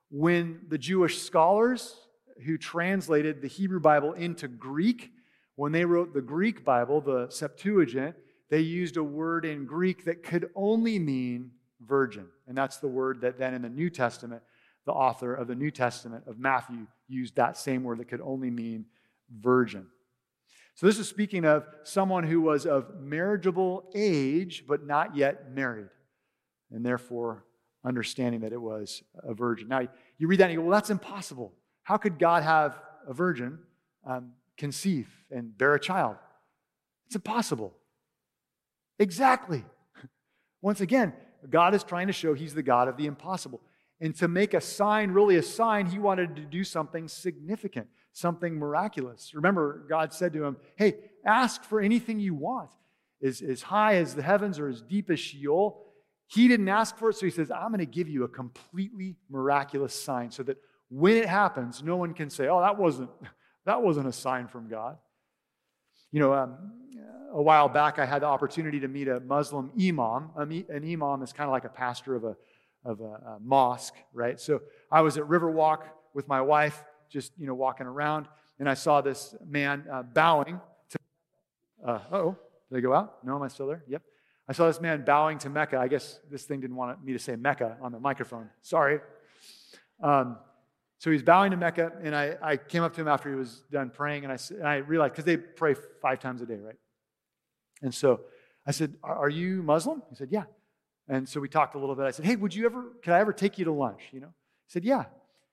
[0.10, 1.96] When the Jewish scholars
[2.46, 5.12] who translated the Hebrew Bible into Greek,
[5.56, 8.16] when they wrote the Greek Bible, the Septuagint,
[8.50, 12.28] they used a word in Greek that could only mean virgin.
[12.48, 14.44] And that's the word that then in the New Testament,
[14.86, 18.50] the author of the New Testament of Matthew used that same word that could only
[18.50, 18.86] mean
[19.30, 19.88] virgin.
[20.76, 25.90] So this is speaking of someone who was of marriageable age, but not yet married,
[26.72, 27.46] and therefore
[27.86, 29.68] understanding that it was a virgin.
[29.68, 31.54] Now, you read that and you go, well, that's impossible.
[31.84, 33.60] How could God have a virgin
[34.06, 36.18] um, conceive and bear a child?
[37.06, 37.74] It's impossible.
[39.00, 39.64] Exactly.
[40.62, 41.14] Once again,
[41.50, 43.62] God is trying to show he's the God of the impossible.
[44.02, 48.56] And to make a sign really a sign, he wanted to do something significant, something
[48.56, 49.34] miraculous.
[49.34, 52.70] Remember, God said to him, Hey, ask for anything you want,
[53.24, 55.82] as, as high as the heavens or as deep as Sheol.
[56.28, 59.16] He didn't ask for it, so he says, I'm going to give you a completely
[59.30, 60.58] miraculous sign so that
[60.90, 63.10] when it happens, no one can say, Oh, that wasn't,
[63.66, 64.98] that wasn't a sign from God.
[66.12, 66.58] You know, um,
[67.36, 70.30] a while back, I had the opportunity to meet a Muslim imam.
[70.38, 72.38] An imam is kind of like a pastor of a,
[72.86, 74.40] of a, a mosque, right?
[74.40, 78.28] So I was at Riverwalk with my wife, just you know walking around,
[78.60, 80.98] and I saw this man uh, bowing to
[81.86, 82.38] uh oh,
[82.72, 83.24] did I go out?
[83.24, 83.84] No, am I still there?
[83.88, 84.02] Yep.
[84.48, 85.78] I saw this man bowing to Mecca.
[85.78, 88.50] I guess this thing didn't want me to say Mecca on the microphone.
[88.62, 89.00] Sorry.
[90.02, 90.38] Um,
[91.00, 93.64] so he's bowing to Mecca, and I, I came up to him after he was
[93.72, 96.78] done praying, and I, and I realized, because they pray five times a day, right?
[97.82, 98.22] And so
[98.66, 100.02] I said, Are you Muslim?
[100.10, 100.46] He said, Yeah.
[101.08, 102.06] And so we talked a little bit.
[102.06, 104.02] I said, Hey, would you ever, could I ever take you to lunch?
[104.12, 104.34] You know?
[104.68, 105.06] He said, Yeah.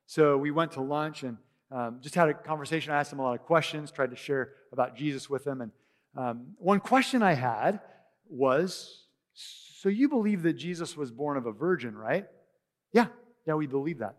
[0.06, 1.36] So we went to lunch and
[1.70, 2.92] um, just had a conversation.
[2.92, 5.60] I asked him a lot of questions, tried to share about Jesus with him.
[5.62, 5.72] And
[6.16, 7.80] um, one question I had
[8.28, 12.26] was So you believe that Jesus was born of a virgin, right?
[12.92, 13.06] Yeah.
[13.46, 14.16] Yeah, we believe that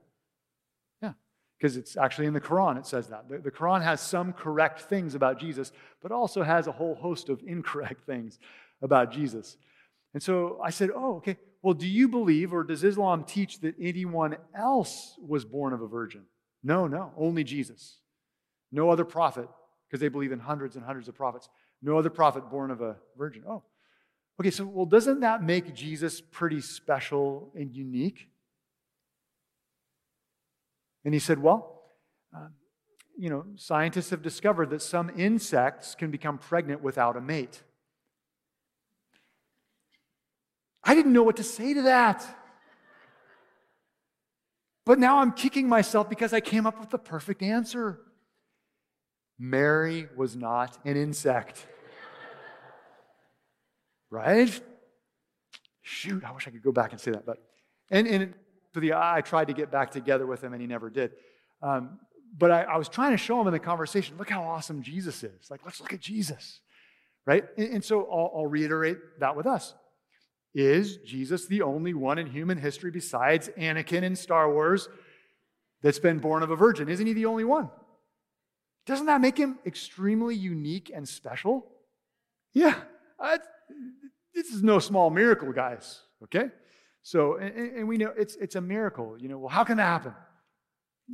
[1.02, 1.14] Yeah.
[1.58, 3.30] because it's actually in the Quran, it says that.
[3.30, 7.30] The, the, Quran has some correct things about Jesus, but also has a whole host
[7.30, 8.40] of incorrect things
[8.82, 9.58] about Jesus.
[10.14, 11.38] And so I said, Oh, okay.
[11.62, 15.88] Well, do you believe, or does Islam teach that anyone else was born of a
[15.88, 16.24] virgin?
[16.62, 18.00] No, no, only Jesus.
[18.70, 19.48] No other prophet,
[19.88, 21.48] because they believe in hundreds and hundreds of prophets.
[21.82, 23.44] No other prophet born of a virgin.
[23.48, 23.64] Oh,
[24.40, 24.52] okay.
[24.52, 28.28] So, well, doesn't that make Jesus pretty special and unique?
[31.06, 31.82] And he said, Well,
[32.36, 32.48] uh,
[33.18, 37.64] you know, scientists have discovered that some insects can become pregnant without a mate.
[40.84, 42.26] I didn't know what to say to that.
[44.86, 48.00] But now I'm kicking myself because I came up with the perfect answer.
[49.40, 51.66] Mary was not an insect.
[54.10, 54.62] right?
[55.82, 57.26] Shoot, I wish I could go back and say that.
[57.26, 57.38] But
[57.90, 58.34] and, and
[58.74, 61.12] for the I tried to get back together with him and he never did.
[61.62, 62.00] Um,
[62.38, 65.24] but I, I, was trying to show him in the conversation, look how awesome Jesus
[65.24, 65.52] is.
[65.52, 66.62] Like, let's look at Jesus,
[67.26, 67.46] right?
[67.58, 69.74] And, and so I'll, I'll reiterate that with us.
[70.54, 74.88] Is Jesus the only one in human history besides Anakin in Star Wars
[75.82, 76.90] that's been born of a virgin?
[76.90, 77.70] Isn't he the only one?
[78.86, 81.66] Doesn't that make him extremely unique and special?
[82.54, 82.76] Yeah,
[83.20, 83.40] I,
[84.36, 86.50] this is no small miracle, guys, okay?
[87.02, 89.18] So, and, and we know it's, it's a miracle.
[89.18, 90.14] You know, well, how can that happen?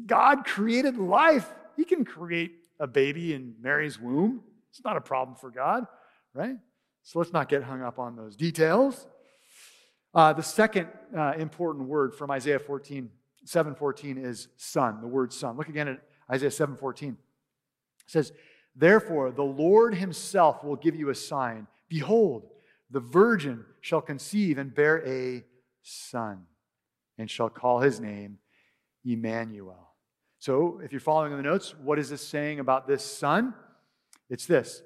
[0.05, 1.47] God created life.
[1.77, 4.43] He can create a baby in Mary's womb.
[4.69, 5.85] It's not a problem for God,
[6.33, 6.55] right?
[7.03, 9.07] So let's not get hung up on those details.
[10.13, 13.09] Uh, the second uh, important word from Isaiah 14,
[13.45, 15.57] 7:14 is son, the word son.
[15.57, 17.09] Look again at Isaiah 7:14.
[17.09, 17.17] It
[18.07, 18.33] says,
[18.75, 21.67] Therefore, the Lord himself will give you a sign.
[21.89, 22.49] Behold,
[22.89, 25.43] the virgin shall conceive and bear a
[25.83, 26.45] son,
[27.17, 28.39] and shall call his name
[29.05, 29.93] Emmanuel.
[30.39, 33.53] So, if you're following the notes, what is this saying about this son?
[34.29, 34.81] It's this.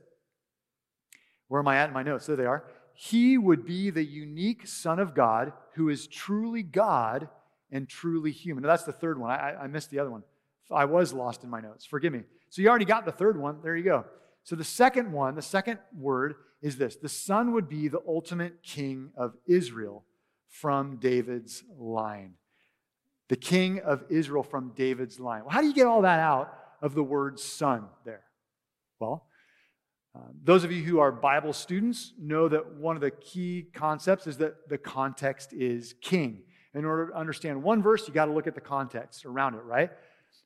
[1.48, 2.26] Where am I at in my notes?
[2.26, 2.66] There they are.
[2.94, 7.28] He would be the unique Son of God who is truly God
[7.72, 8.64] and truly human.
[8.64, 9.32] Now, that's the third one.
[9.32, 10.24] I, I missed the other one.
[10.72, 11.86] I was lost in my notes.
[11.86, 12.22] Forgive me.
[12.50, 13.60] So, you already got the third one.
[13.64, 14.06] There you go.
[14.44, 18.64] So, the second one, the second word is this the Son would be the ultimate
[18.64, 20.06] king of Israel
[20.48, 22.36] from David's line.
[23.30, 25.42] The king of Israel from David's line.
[25.42, 28.24] Well, how do you get all that out of the word son there?
[29.00, 29.26] Well,
[30.16, 34.28] uh, those of you who are Bible students know that one of the key concepts
[34.28, 36.44] is that the context is king.
[36.76, 39.64] In order to understand one verse, you got to look at the context around it,
[39.64, 39.90] right?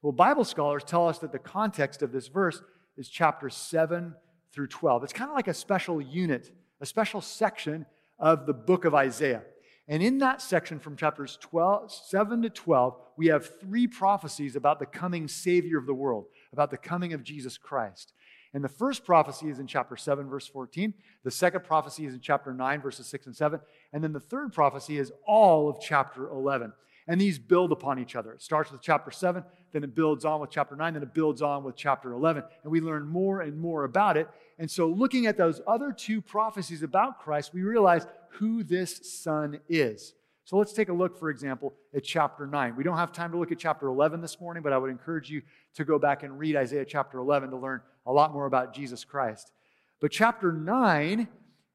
[0.01, 2.61] Well, Bible scholars tell us that the context of this verse
[2.97, 4.13] is chapter 7
[4.53, 5.03] through 12.
[5.03, 7.85] It's kind of like a special unit, a special section
[8.19, 9.43] of the book of Isaiah.
[9.87, 14.79] And in that section from chapters 12, 7 to 12, we have three prophecies about
[14.79, 18.13] the coming Savior of the world, about the coming of Jesus Christ.
[18.53, 20.93] And the first prophecy is in chapter 7, verse 14.
[21.23, 23.59] The second prophecy is in chapter 9, verses 6 and 7.
[23.93, 26.73] And then the third prophecy is all of chapter 11.
[27.07, 28.33] And these build upon each other.
[28.33, 31.41] It starts with chapter 7, then it builds on with chapter 9, then it builds
[31.41, 32.43] on with chapter 11.
[32.63, 34.27] And we learn more and more about it.
[34.59, 39.59] And so, looking at those other two prophecies about Christ, we realize who this son
[39.69, 40.13] is.
[40.43, 42.75] So, let's take a look, for example, at chapter 9.
[42.75, 45.29] We don't have time to look at chapter 11 this morning, but I would encourage
[45.29, 45.43] you
[45.75, 49.03] to go back and read Isaiah chapter 11 to learn a lot more about Jesus
[49.03, 49.51] Christ.
[49.99, 51.27] But chapter 9,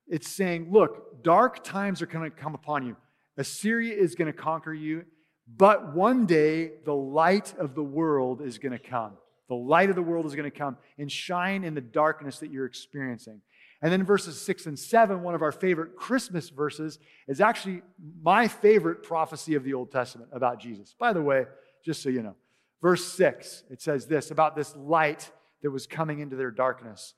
[0.08, 2.96] it's saying, look, dark times are going to come upon you.
[3.36, 5.04] Assyria is going to conquer you,
[5.56, 9.12] but one day, the light of the world is going to come.
[9.48, 12.50] The light of the world is going to come and shine in the darkness that
[12.50, 13.40] you're experiencing.
[13.82, 17.82] And then verses six and seven, one of our favorite Christmas verses, is actually
[18.22, 20.94] my favorite prophecy of the Old Testament about Jesus.
[20.98, 21.46] By the way,
[21.84, 22.36] just so you know,
[22.80, 25.30] verse six, it says this about this light
[25.62, 27.14] that was coming into their darkness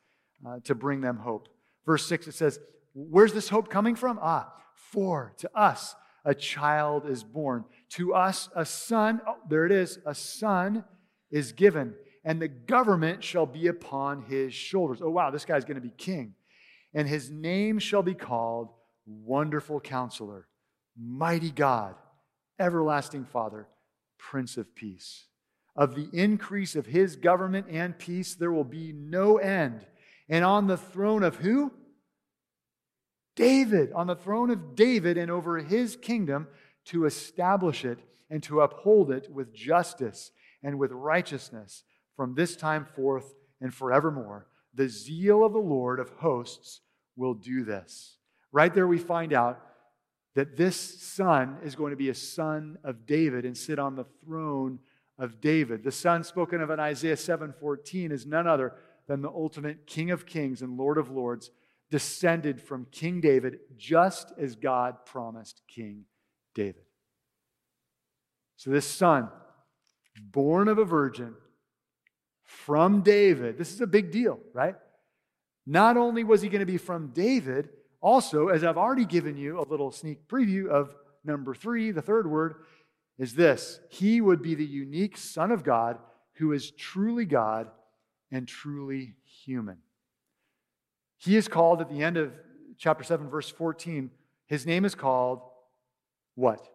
[0.47, 1.49] uh, to bring them hope.
[1.87, 2.59] Verse six, it says,
[2.95, 4.19] Where's this hope coming from?
[4.23, 7.65] Ah, for to us a child is born.
[7.91, 10.85] To us, a son, oh, there it is, a son
[11.31, 15.01] is given, and the government shall be upon his shoulders.
[15.03, 16.35] Oh, wow, this guy's going to be king.
[16.95, 18.69] and his name shall be called
[19.07, 20.47] Wonderful Counselor,
[20.97, 21.97] Mighty God,
[22.59, 23.67] Everlasting Father,
[24.17, 25.27] Prince of Peace.
[25.77, 29.85] Of the increase of his government and peace, there will be no end.
[30.29, 31.73] And on the throne of who?
[33.37, 36.47] David, on the throne of David and over his kingdom
[36.87, 37.99] to establish it
[38.31, 40.31] and to uphold it with justice
[40.63, 41.83] and with righteousness
[42.17, 44.47] from this time forth and forevermore.
[44.75, 46.81] The zeal of the Lord of hosts
[47.17, 48.19] will do this.
[48.53, 49.61] Right there, we find out
[50.35, 54.07] that this son is going to be a son of David and sit on the
[54.25, 54.79] throne
[55.19, 55.85] of David.
[55.85, 58.75] The son spoken of in Isaiah 7:14 is none other
[59.07, 61.51] than the ultimate King of Kings and Lord of Lords,
[61.91, 66.07] descended from King David, just as God promised King
[66.55, 66.85] David.
[68.57, 69.29] So, this son,
[70.21, 71.35] born of a virgin
[72.43, 74.77] from David, this is a big deal, right?
[75.67, 77.69] Not only was he going to be from David,
[78.01, 80.95] also, as I've already given you a little sneak preview of
[81.25, 82.65] number three, the third word
[83.19, 85.99] is this He would be the unique Son of God
[86.35, 87.71] who is truly God
[88.31, 89.79] and truly human.
[91.19, 92.33] He is called at the end of
[92.77, 94.11] chapter 7, verse 14,
[94.47, 95.41] his name is called
[96.35, 96.69] what?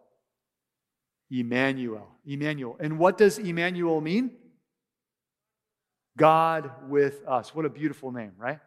[1.30, 2.08] Emmanuel.
[2.26, 2.76] Emmanuel.
[2.80, 4.32] And what does Emmanuel mean?
[6.16, 7.54] God with us.
[7.54, 8.58] What a beautiful name, right?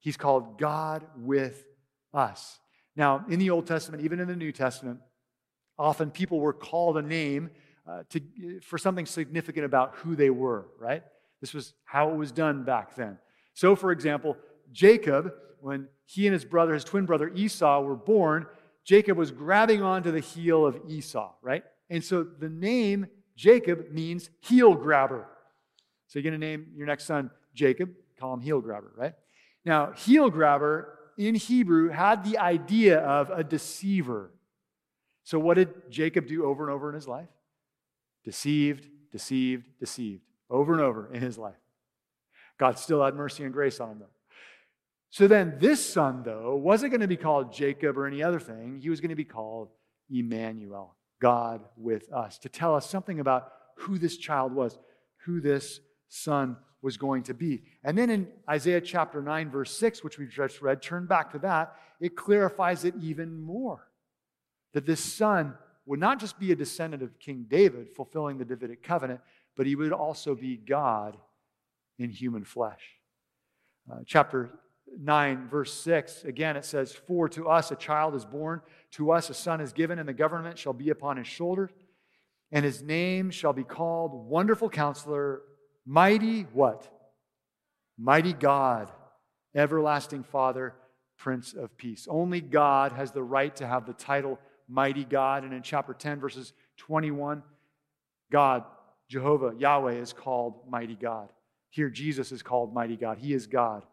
[0.00, 1.64] He's called God with
[2.12, 2.58] us.
[2.94, 5.00] Now, in the Old Testament, even in the New Testament,
[5.78, 7.50] often people were called a name
[7.86, 11.02] uh, to, for something significant about who they were, right?
[11.40, 13.18] This was how it was done back then.
[13.52, 14.36] So, for example,
[14.72, 18.46] Jacob, when he and his brother, his twin brother Esau, were born,
[18.84, 21.64] Jacob was grabbing onto the heel of Esau, right?
[21.90, 23.06] And so the name
[23.36, 25.26] Jacob means heel grabber.
[26.06, 29.14] So you're going to name your next son Jacob, call him heel grabber, right?
[29.64, 34.30] Now, heel grabber in Hebrew had the idea of a deceiver.
[35.24, 37.28] So what did Jacob do over and over in his life?
[38.24, 41.54] Deceived, deceived, deceived, over and over in his life.
[42.58, 44.06] God still had mercy and grace on him, though.
[45.10, 48.80] So then, this son, though, wasn't going to be called Jacob or any other thing.
[48.82, 49.68] He was going to be called
[50.10, 54.78] Emmanuel, God with us, to tell us something about who this child was,
[55.24, 57.62] who this son was going to be.
[57.82, 61.38] And then in Isaiah chapter 9, verse 6, which we've just read, turn back to
[61.38, 63.88] that, it clarifies it even more.
[64.74, 65.54] That this son
[65.86, 69.20] would not just be a descendant of King David, fulfilling the Davidic covenant,
[69.56, 71.16] but he would also be God
[71.98, 72.82] in human flesh.
[73.90, 74.50] Uh, chapter
[74.98, 78.60] 9, verse 6, again it says, For to us a child is born,
[78.92, 81.70] to us a son is given, and the government shall be upon his shoulders,
[82.52, 85.42] and his name shall be called Wonderful Counselor,
[85.86, 86.88] Mighty what?
[87.98, 88.90] Mighty God,
[89.54, 90.74] Everlasting Father,
[91.16, 92.06] Prince of Peace.
[92.10, 94.38] Only God has the right to have the title
[94.68, 95.44] Mighty God.
[95.44, 97.42] And in chapter 10, verses 21,
[98.30, 98.64] God,
[99.08, 101.28] Jehovah, Yahweh, is called Mighty God.
[101.70, 103.18] Here, Jesus is called Mighty God.
[103.18, 103.84] He is God.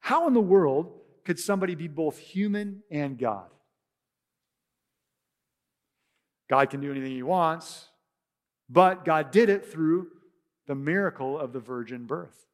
[0.00, 0.92] How in the world
[1.24, 3.48] could somebody be both human and God?
[6.48, 7.88] God can do anything he wants,
[8.68, 10.08] but God did it through
[10.66, 12.46] the miracle of the virgin birth.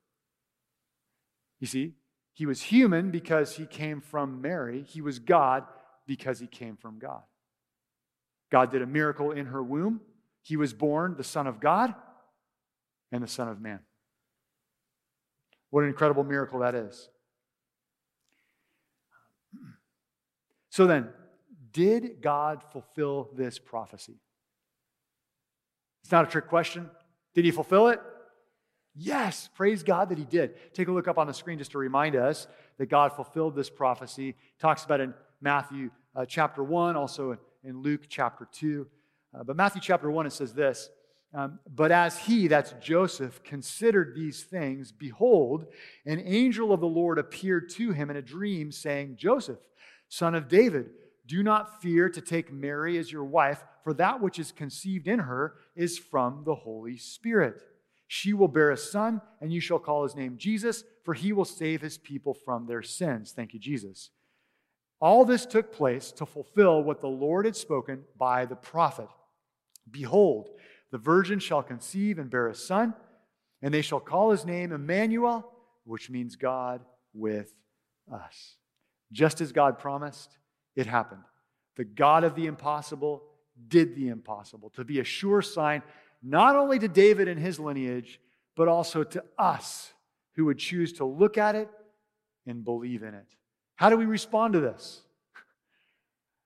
[1.59, 1.95] You see,
[2.33, 5.65] he was human because he came from Mary, he was God
[6.07, 7.23] because he came from God.
[8.51, 10.01] God did a miracle in her womb.
[10.43, 11.95] He was born the Son of God
[13.13, 13.81] and the Son of Man.
[15.71, 17.09] What an incredible miracle that is.
[20.71, 21.09] So then,
[21.73, 24.21] did God fulfill this prophecy?
[26.03, 26.91] It's not a trick question.
[27.35, 28.01] Did he fulfill it?
[28.97, 30.75] Yes, praise God that he did.
[30.75, 32.49] Take a look up on the screen just to remind us
[32.79, 34.35] that God fulfilled this prophecy.
[34.59, 38.87] talks about in Matthew uh, chapter 1, also in Luke chapter 2.
[39.35, 40.91] Uh, but Matthew chapter 1, it says this
[41.35, 45.67] um, But as he, that's Joseph, considered these things, behold,
[46.07, 49.61] an angel of the Lord appeared to him in a dream, saying, Joseph,
[50.09, 50.91] son of David,
[51.27, 55.21] do not fear to take Mary as your wife, for that which is conceived in
[55.21, 57.63] her is from the Holy Spirit.
[58.09, 61.45] She will bear a son, and you shall call his name Jesus, for he will
[61.45, 63.31] save his people from their sins.
[63.31, 64.11] Thank you, Jesus.
[65.01, 69.09] All this took place to fulfill what the Lord had spoken by the prophet.
[69.91, 70.51] Behold,
[70.91, 72.95] the virgin shall conceive and bear a son,
[73.63, 75.51] and they shall call his name Emmanuel,
[75.85, 76.83] which means God
[77.15, 77.53] with
[78.13, 78.57] us.
[79.13, 80.37] Just as God promised,
[80.77, 81.23] it happened.
[81.77, 83.23] The God of the impossible
[83.69, 85.83] did the impossible to be a sure sign,
[86.23, 88.21] not only to David and his lineage,
[88.57, 89.93] but also to us
[90.37, 91.69] who would choose to look at it
[92.47, 93.35] and believe in it.
[93.81, 95.01] How do we respond to this?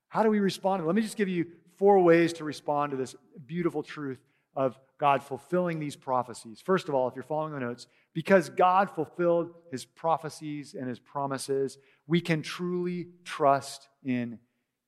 [0.07, 0.87] How do we respond?
[0.87, 1.47] Let me just give you
[1.79, 4.21] four ways to respond to this beautiful truth
[4.55, 6.63] of God fulfilling these prophecies.
[6.65, 11.01] First of all, if you're following the notes, because God fulfilled his prophecies and his
[11.01, 11.77] promises,
[12.07, 14.39] we can truly trust in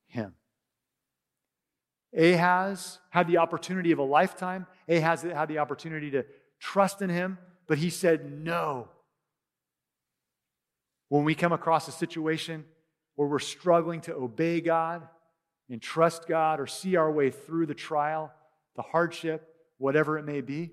[0.07, 0.32] him.
[2.16, 4.68] Ahaz had the opportunity of a lifetime.
[4.88, 6.24] Ahaz had the opportunity to
[6.61, 8.90] trust in him, but he said no.
[11.09, 12.65] When we come across a situation
[13.15, 15.07] where we're struggling to obey God
[15.71, 18.33] and trust God or see our way through the trial,
[18.77, 19.49] the hardship,
[19.79, 20.73] whatever it may be,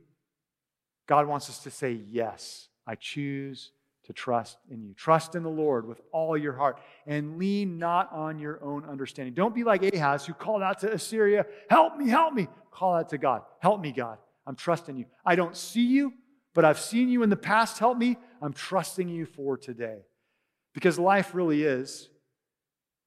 [1.07, 3.71] God wants us to say, Yes, I choose
[4.05, 4.93] to trust in you.
[4.93, 9.33] Trust in the Lord with all your heart and lean not on your own understanding.
[9.33, 12.47] Don't be like Ahaz who called out to Assyria, Help me, help me.
[12.71, 14.17] Call out to God, Help me, God.
[14.45, 15.05] I'm trusting you.
[15.25, 16.13] I don't see you,
[16.53, 17.79] but I've seen you in the past.
[17.79, 18.17] Help me.
[18.41, 19.99] I'm trusting you for today.
[20.73, 22.09] Because life really is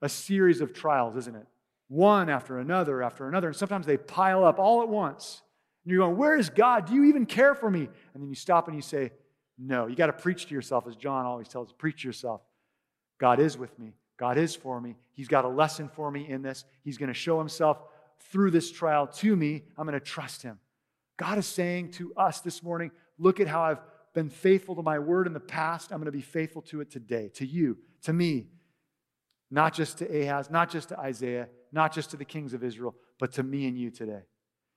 [0.02, 1.46] a series of trials, isn't it?
[1.88, 3.48] One after another after another.
[3.48, 5.42] And sometimes they pile up all at once.
[5.84, 6.86] And you're going, Where is God?
[6.86, 7.88] Do you even care for me?
[8.14, 9.12] And then you stop and you say,
[9.58, 9.86] No.
[9.86, 12.40] You got to preach to yourself, as John always tells us preach to yourself.
[13.18, 13.94] God is with me.
[14.18, 14.96] God is for me.
[15.12, 16.64] He's got a lesson for me in this.
[16.82, 17.78] He's going to show himself
[18.30, 19.62] through this trial to me.
[19.76, 20.58] I'm going to trust him.
[21.16, 23.80] God is saying to us this morning, Look at how I've
[24.16, 25.92] been faithful to my word in the past.
[25.92, 28.46] I'm going to be faithful to it today, to you, to me.
[29.50, 32.94] Not just to Ahaz, not just to Isaiah, not just to the kings of Israel,
[33.20, 34.22] but to me and you today.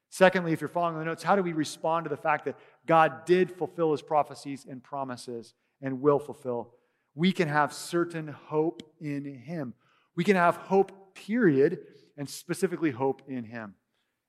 [0.09, 3.25] Secondly, if you're following the notes, how do we respond to the fact that God
[3.25, 6.73] did fulfill his prophecies and promises and will fulfill?
[7.15, 9.73] We can have certain hope in him.
[10.17, 11.79] We can have hope, period,
[12.17, 13.75] and specifically hope in him,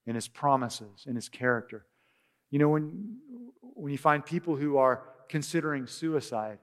[0.06, 1.86] in his promises, in his character.
[2.50, 3.18] You know, when,
[3.60, 6.58] when you find people who are considering suicide,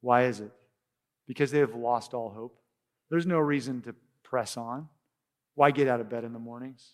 [0.00, 0.52] why is it?
[1.26, 2.58] Because they have lost all hope.
[3.10, 4.88] There's no reason to press on.
[5.54, 6.92] Why get out of bed in the mornings?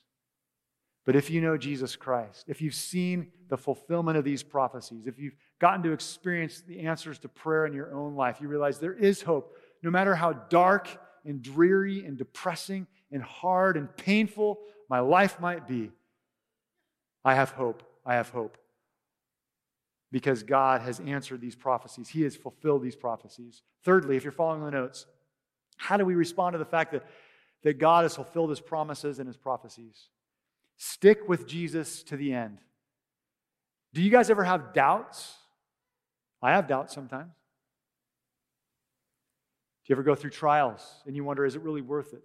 [1.06, 5.18] But if you know Jesus Christ, if you've seen the fulfillment of these prophecies, if
[5.18, 8.92] you've gotten to experience the answers to prayer in your own life, you realize there
[8.92, 9.56] is hope.
[9.82, 10.86] No matter how dark
[11.24, 14.58] and dreary and depressing and hard and painful
[14.90, 15.92] my life might be,
[17.24, 17.82] I have hope.
[18.04, 18.58] I have hope.
[20.10, 23.62] Because God has answered these prophecies, He has fulfilled these prophecies.
[23.84, 25.06] Thirdly, if you're following the notes,
[25.76, 27.04] how do we respond to the fact that,
[27.62, 30.08] that God has fulfilled His promises and His prophecies?
[30.76, 32.58] Stick with Jesus to the end.
[33.92, 35.34] Do you guys ever have doubts?
[36.40, 37.32] I have doubts sometimes.
[39.84, 42.22] Do you ever go through trials and you wonder, is it really worth it?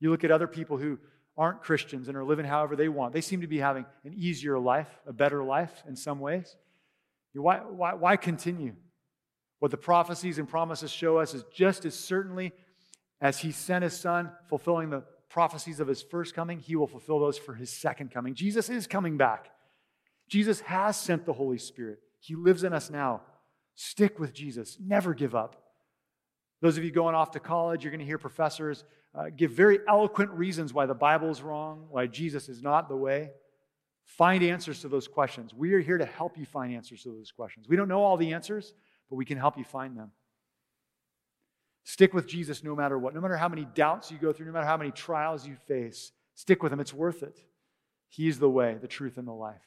[0.00, 0.98] You look at other people who
[1.36, 3.12] aren't Christians and are living however they want.
[3.12, 6.56] They seem to be having an easier life, a better life in some ways.
[7.34, 8.74] Why, why, why continue?
[9.58, 12.52] What the prophecies and promises show us is just as certainly
[13.20, 17.20] as He sent His Son, fulfilling the prophecies of his first coming, he will fulfill
[17.20, 18.34] those for his second coming.
[18.34, 19.50] Jesus is coming back.
[20.28, 21.98] Jesus has sent the Holy Spirit.
[22.20, 23.22] He lives in us now.
[23.74, 24.78] Stick with Jesus.
[24.80, 25.62] Never give up.
[26.62, 28.84] Those of you going off to college, you're going to hear professors
[29.16, 32.96] uh, give very eloquent reasons why the Bible is wrong, why Jesus is not the
[32.96, 33.30] way.
[34.04, 35.54] Find answers to those questions.
[35.54, 37.66] We are here to help you find answers to those questions.
[37.68, 38.74] We don't know all the answers,
[39.08, 40.12] but we can help you find them.
[41.84, 43.14] Stick with Jesus no matter what.
[43.14, 46.12] No matter how many doubts you go through, no matter how many trials you face,
[46.34, 46.80] stick with him.
[46.80, 47.38] It's worth it.
[48.08, 49.62] He's the way, the truth, and the life.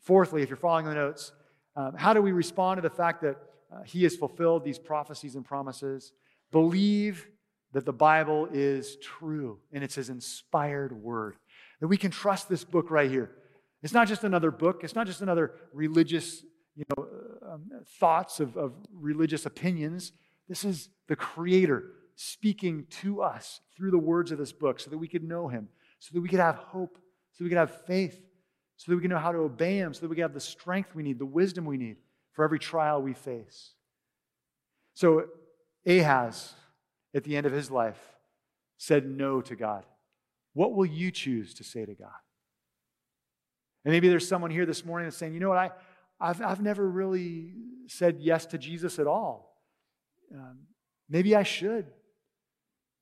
[0.00, 1.32] Fourthly, if you're following the notes,
[1.76, 3.36] um, how do we respond to the fact that
[3.72, 6.12] uh, he has fulfilled these prophecies and promises?
[6.50, 7.26] Believe
[7.72, 11.36] that the Bible is true and it's his inspired word.
[11.80, 13.30] That we can trust this book right here.
[13.82, 16.44] It's not just another book, it's not just another religious
[16.76, 17.06] you know,
[17.50, 17.64] um,
[17.98, 20.12] thoughts of, of religious opinions.
[20.48, 24.98] This is the Creator speaking to us through the words of this book so that
[24.98, 25.68] we could know Him,
[25.98, 26.98] so that we could have hope,
[27.32, 28.20] so we could have faith,
[28.76, 30.40] so that we can know how to obey Him, so that we can have the
[30.40, 31.96] strength we need, the wisdom we need
[32.32, 33.72] for every trial we face.
[34.94, 35.24] So
[35.86, 36.54] Ahaz,
[37.14, 38.00] at the end of his life,
[38.78, 39.84] said no to God.
[40.54, 42.10] What will you choose to say to God?
[43.84, 45.70] And maybe there's someone here this morning that's saying, you know what, I,
[46.20, 47.54] I've, I've never really
[47.86, 49.52] said yes to Jesus at all
[50.34, 50.58] um,
[51.08, 51.86] maybe I should.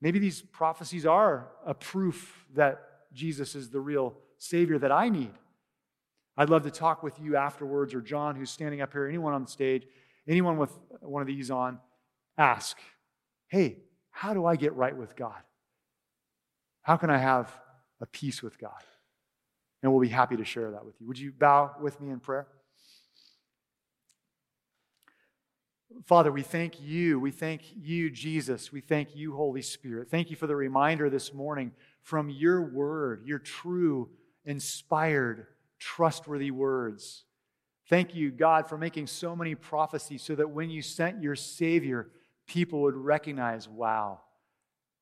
[0.01, 2.81] Maybe these prophecies are a proof that
[3.13, 5.31] Jesus is the real Savior that I need.
[6.37, 9.43] I'd love to talk with you afterwards, or John, who's standing up here, anyone on
[9.43, 9.85] the stage,
[10.27, 11.79] anyone with one of these on,
[12.37, 12.77] ask,
[13.49, 13.77] hey,
[14.11, 15.41] how do I get right with God?
[16.81, 17.51] How can I have
[17.99, 18.83] a peace with God?
[19.81, 21.07] And we'll be happy to share that with you.
[21.07, 22.47] Would you bow with me in prayer?
[26.05, 27.19] Father, we thank you.
[27.19, 28.71] We thank you, Jesus.
[28.71, 30.09] We thank you, Holy Spirit.
[30.09, 34.09] Thank you for the reminder this morning from your word, your true,
[34.45, 35.47] inspired,
[35.79, 37.25] trustworthy words.
[37.89, 42.09] Thank you, God, for making so many prophecies so that when you sent your Savior,
[42.51, 44.19] people would recognize, wow,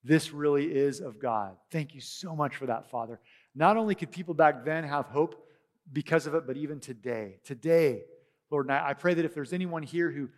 [0.04, 1.58] this really is of God.
[1.72, 3.20] Thank you so much for that, Father.
[3.56, 5.43] Not only could people back then have hope
[5.91, 7.39] because of it, but even today.
[7.43, 8.04] Today,
[8.52, 10.30] Lord, and I pray that if there's anyone here who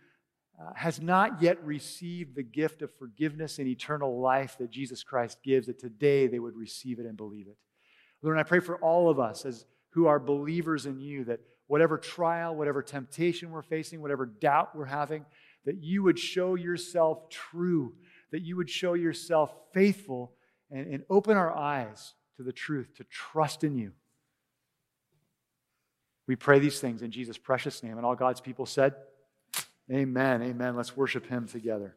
[0.58, 5.36] uh, has not yet received the gift of forgiveness and eternal life that Jesus Christ
[5.44, 7.58] gives, that today they would receive it and believe it.
[8.22, 11.40] Lord, and I pray for all of us as who are believers in you that
[11.66, 15.26] whatever trial, whatever temptation we're facing, whatever doubt we're having,
[15.64, 17.94] that you would show yourself true,
[18.30, 20.32] that you would show yourself faithful,
[20.70, 23.92] and, and open our eyes to the truth, to trust in you.
[26.26, 27.96] We pray these things in Jesus' precious name.
[27.96, 28.94] And all God's people said,
[29.90, 30.42] Amen.
[30.42, 30.76] Amen.
[30.76, 31.94] Let's worship him together.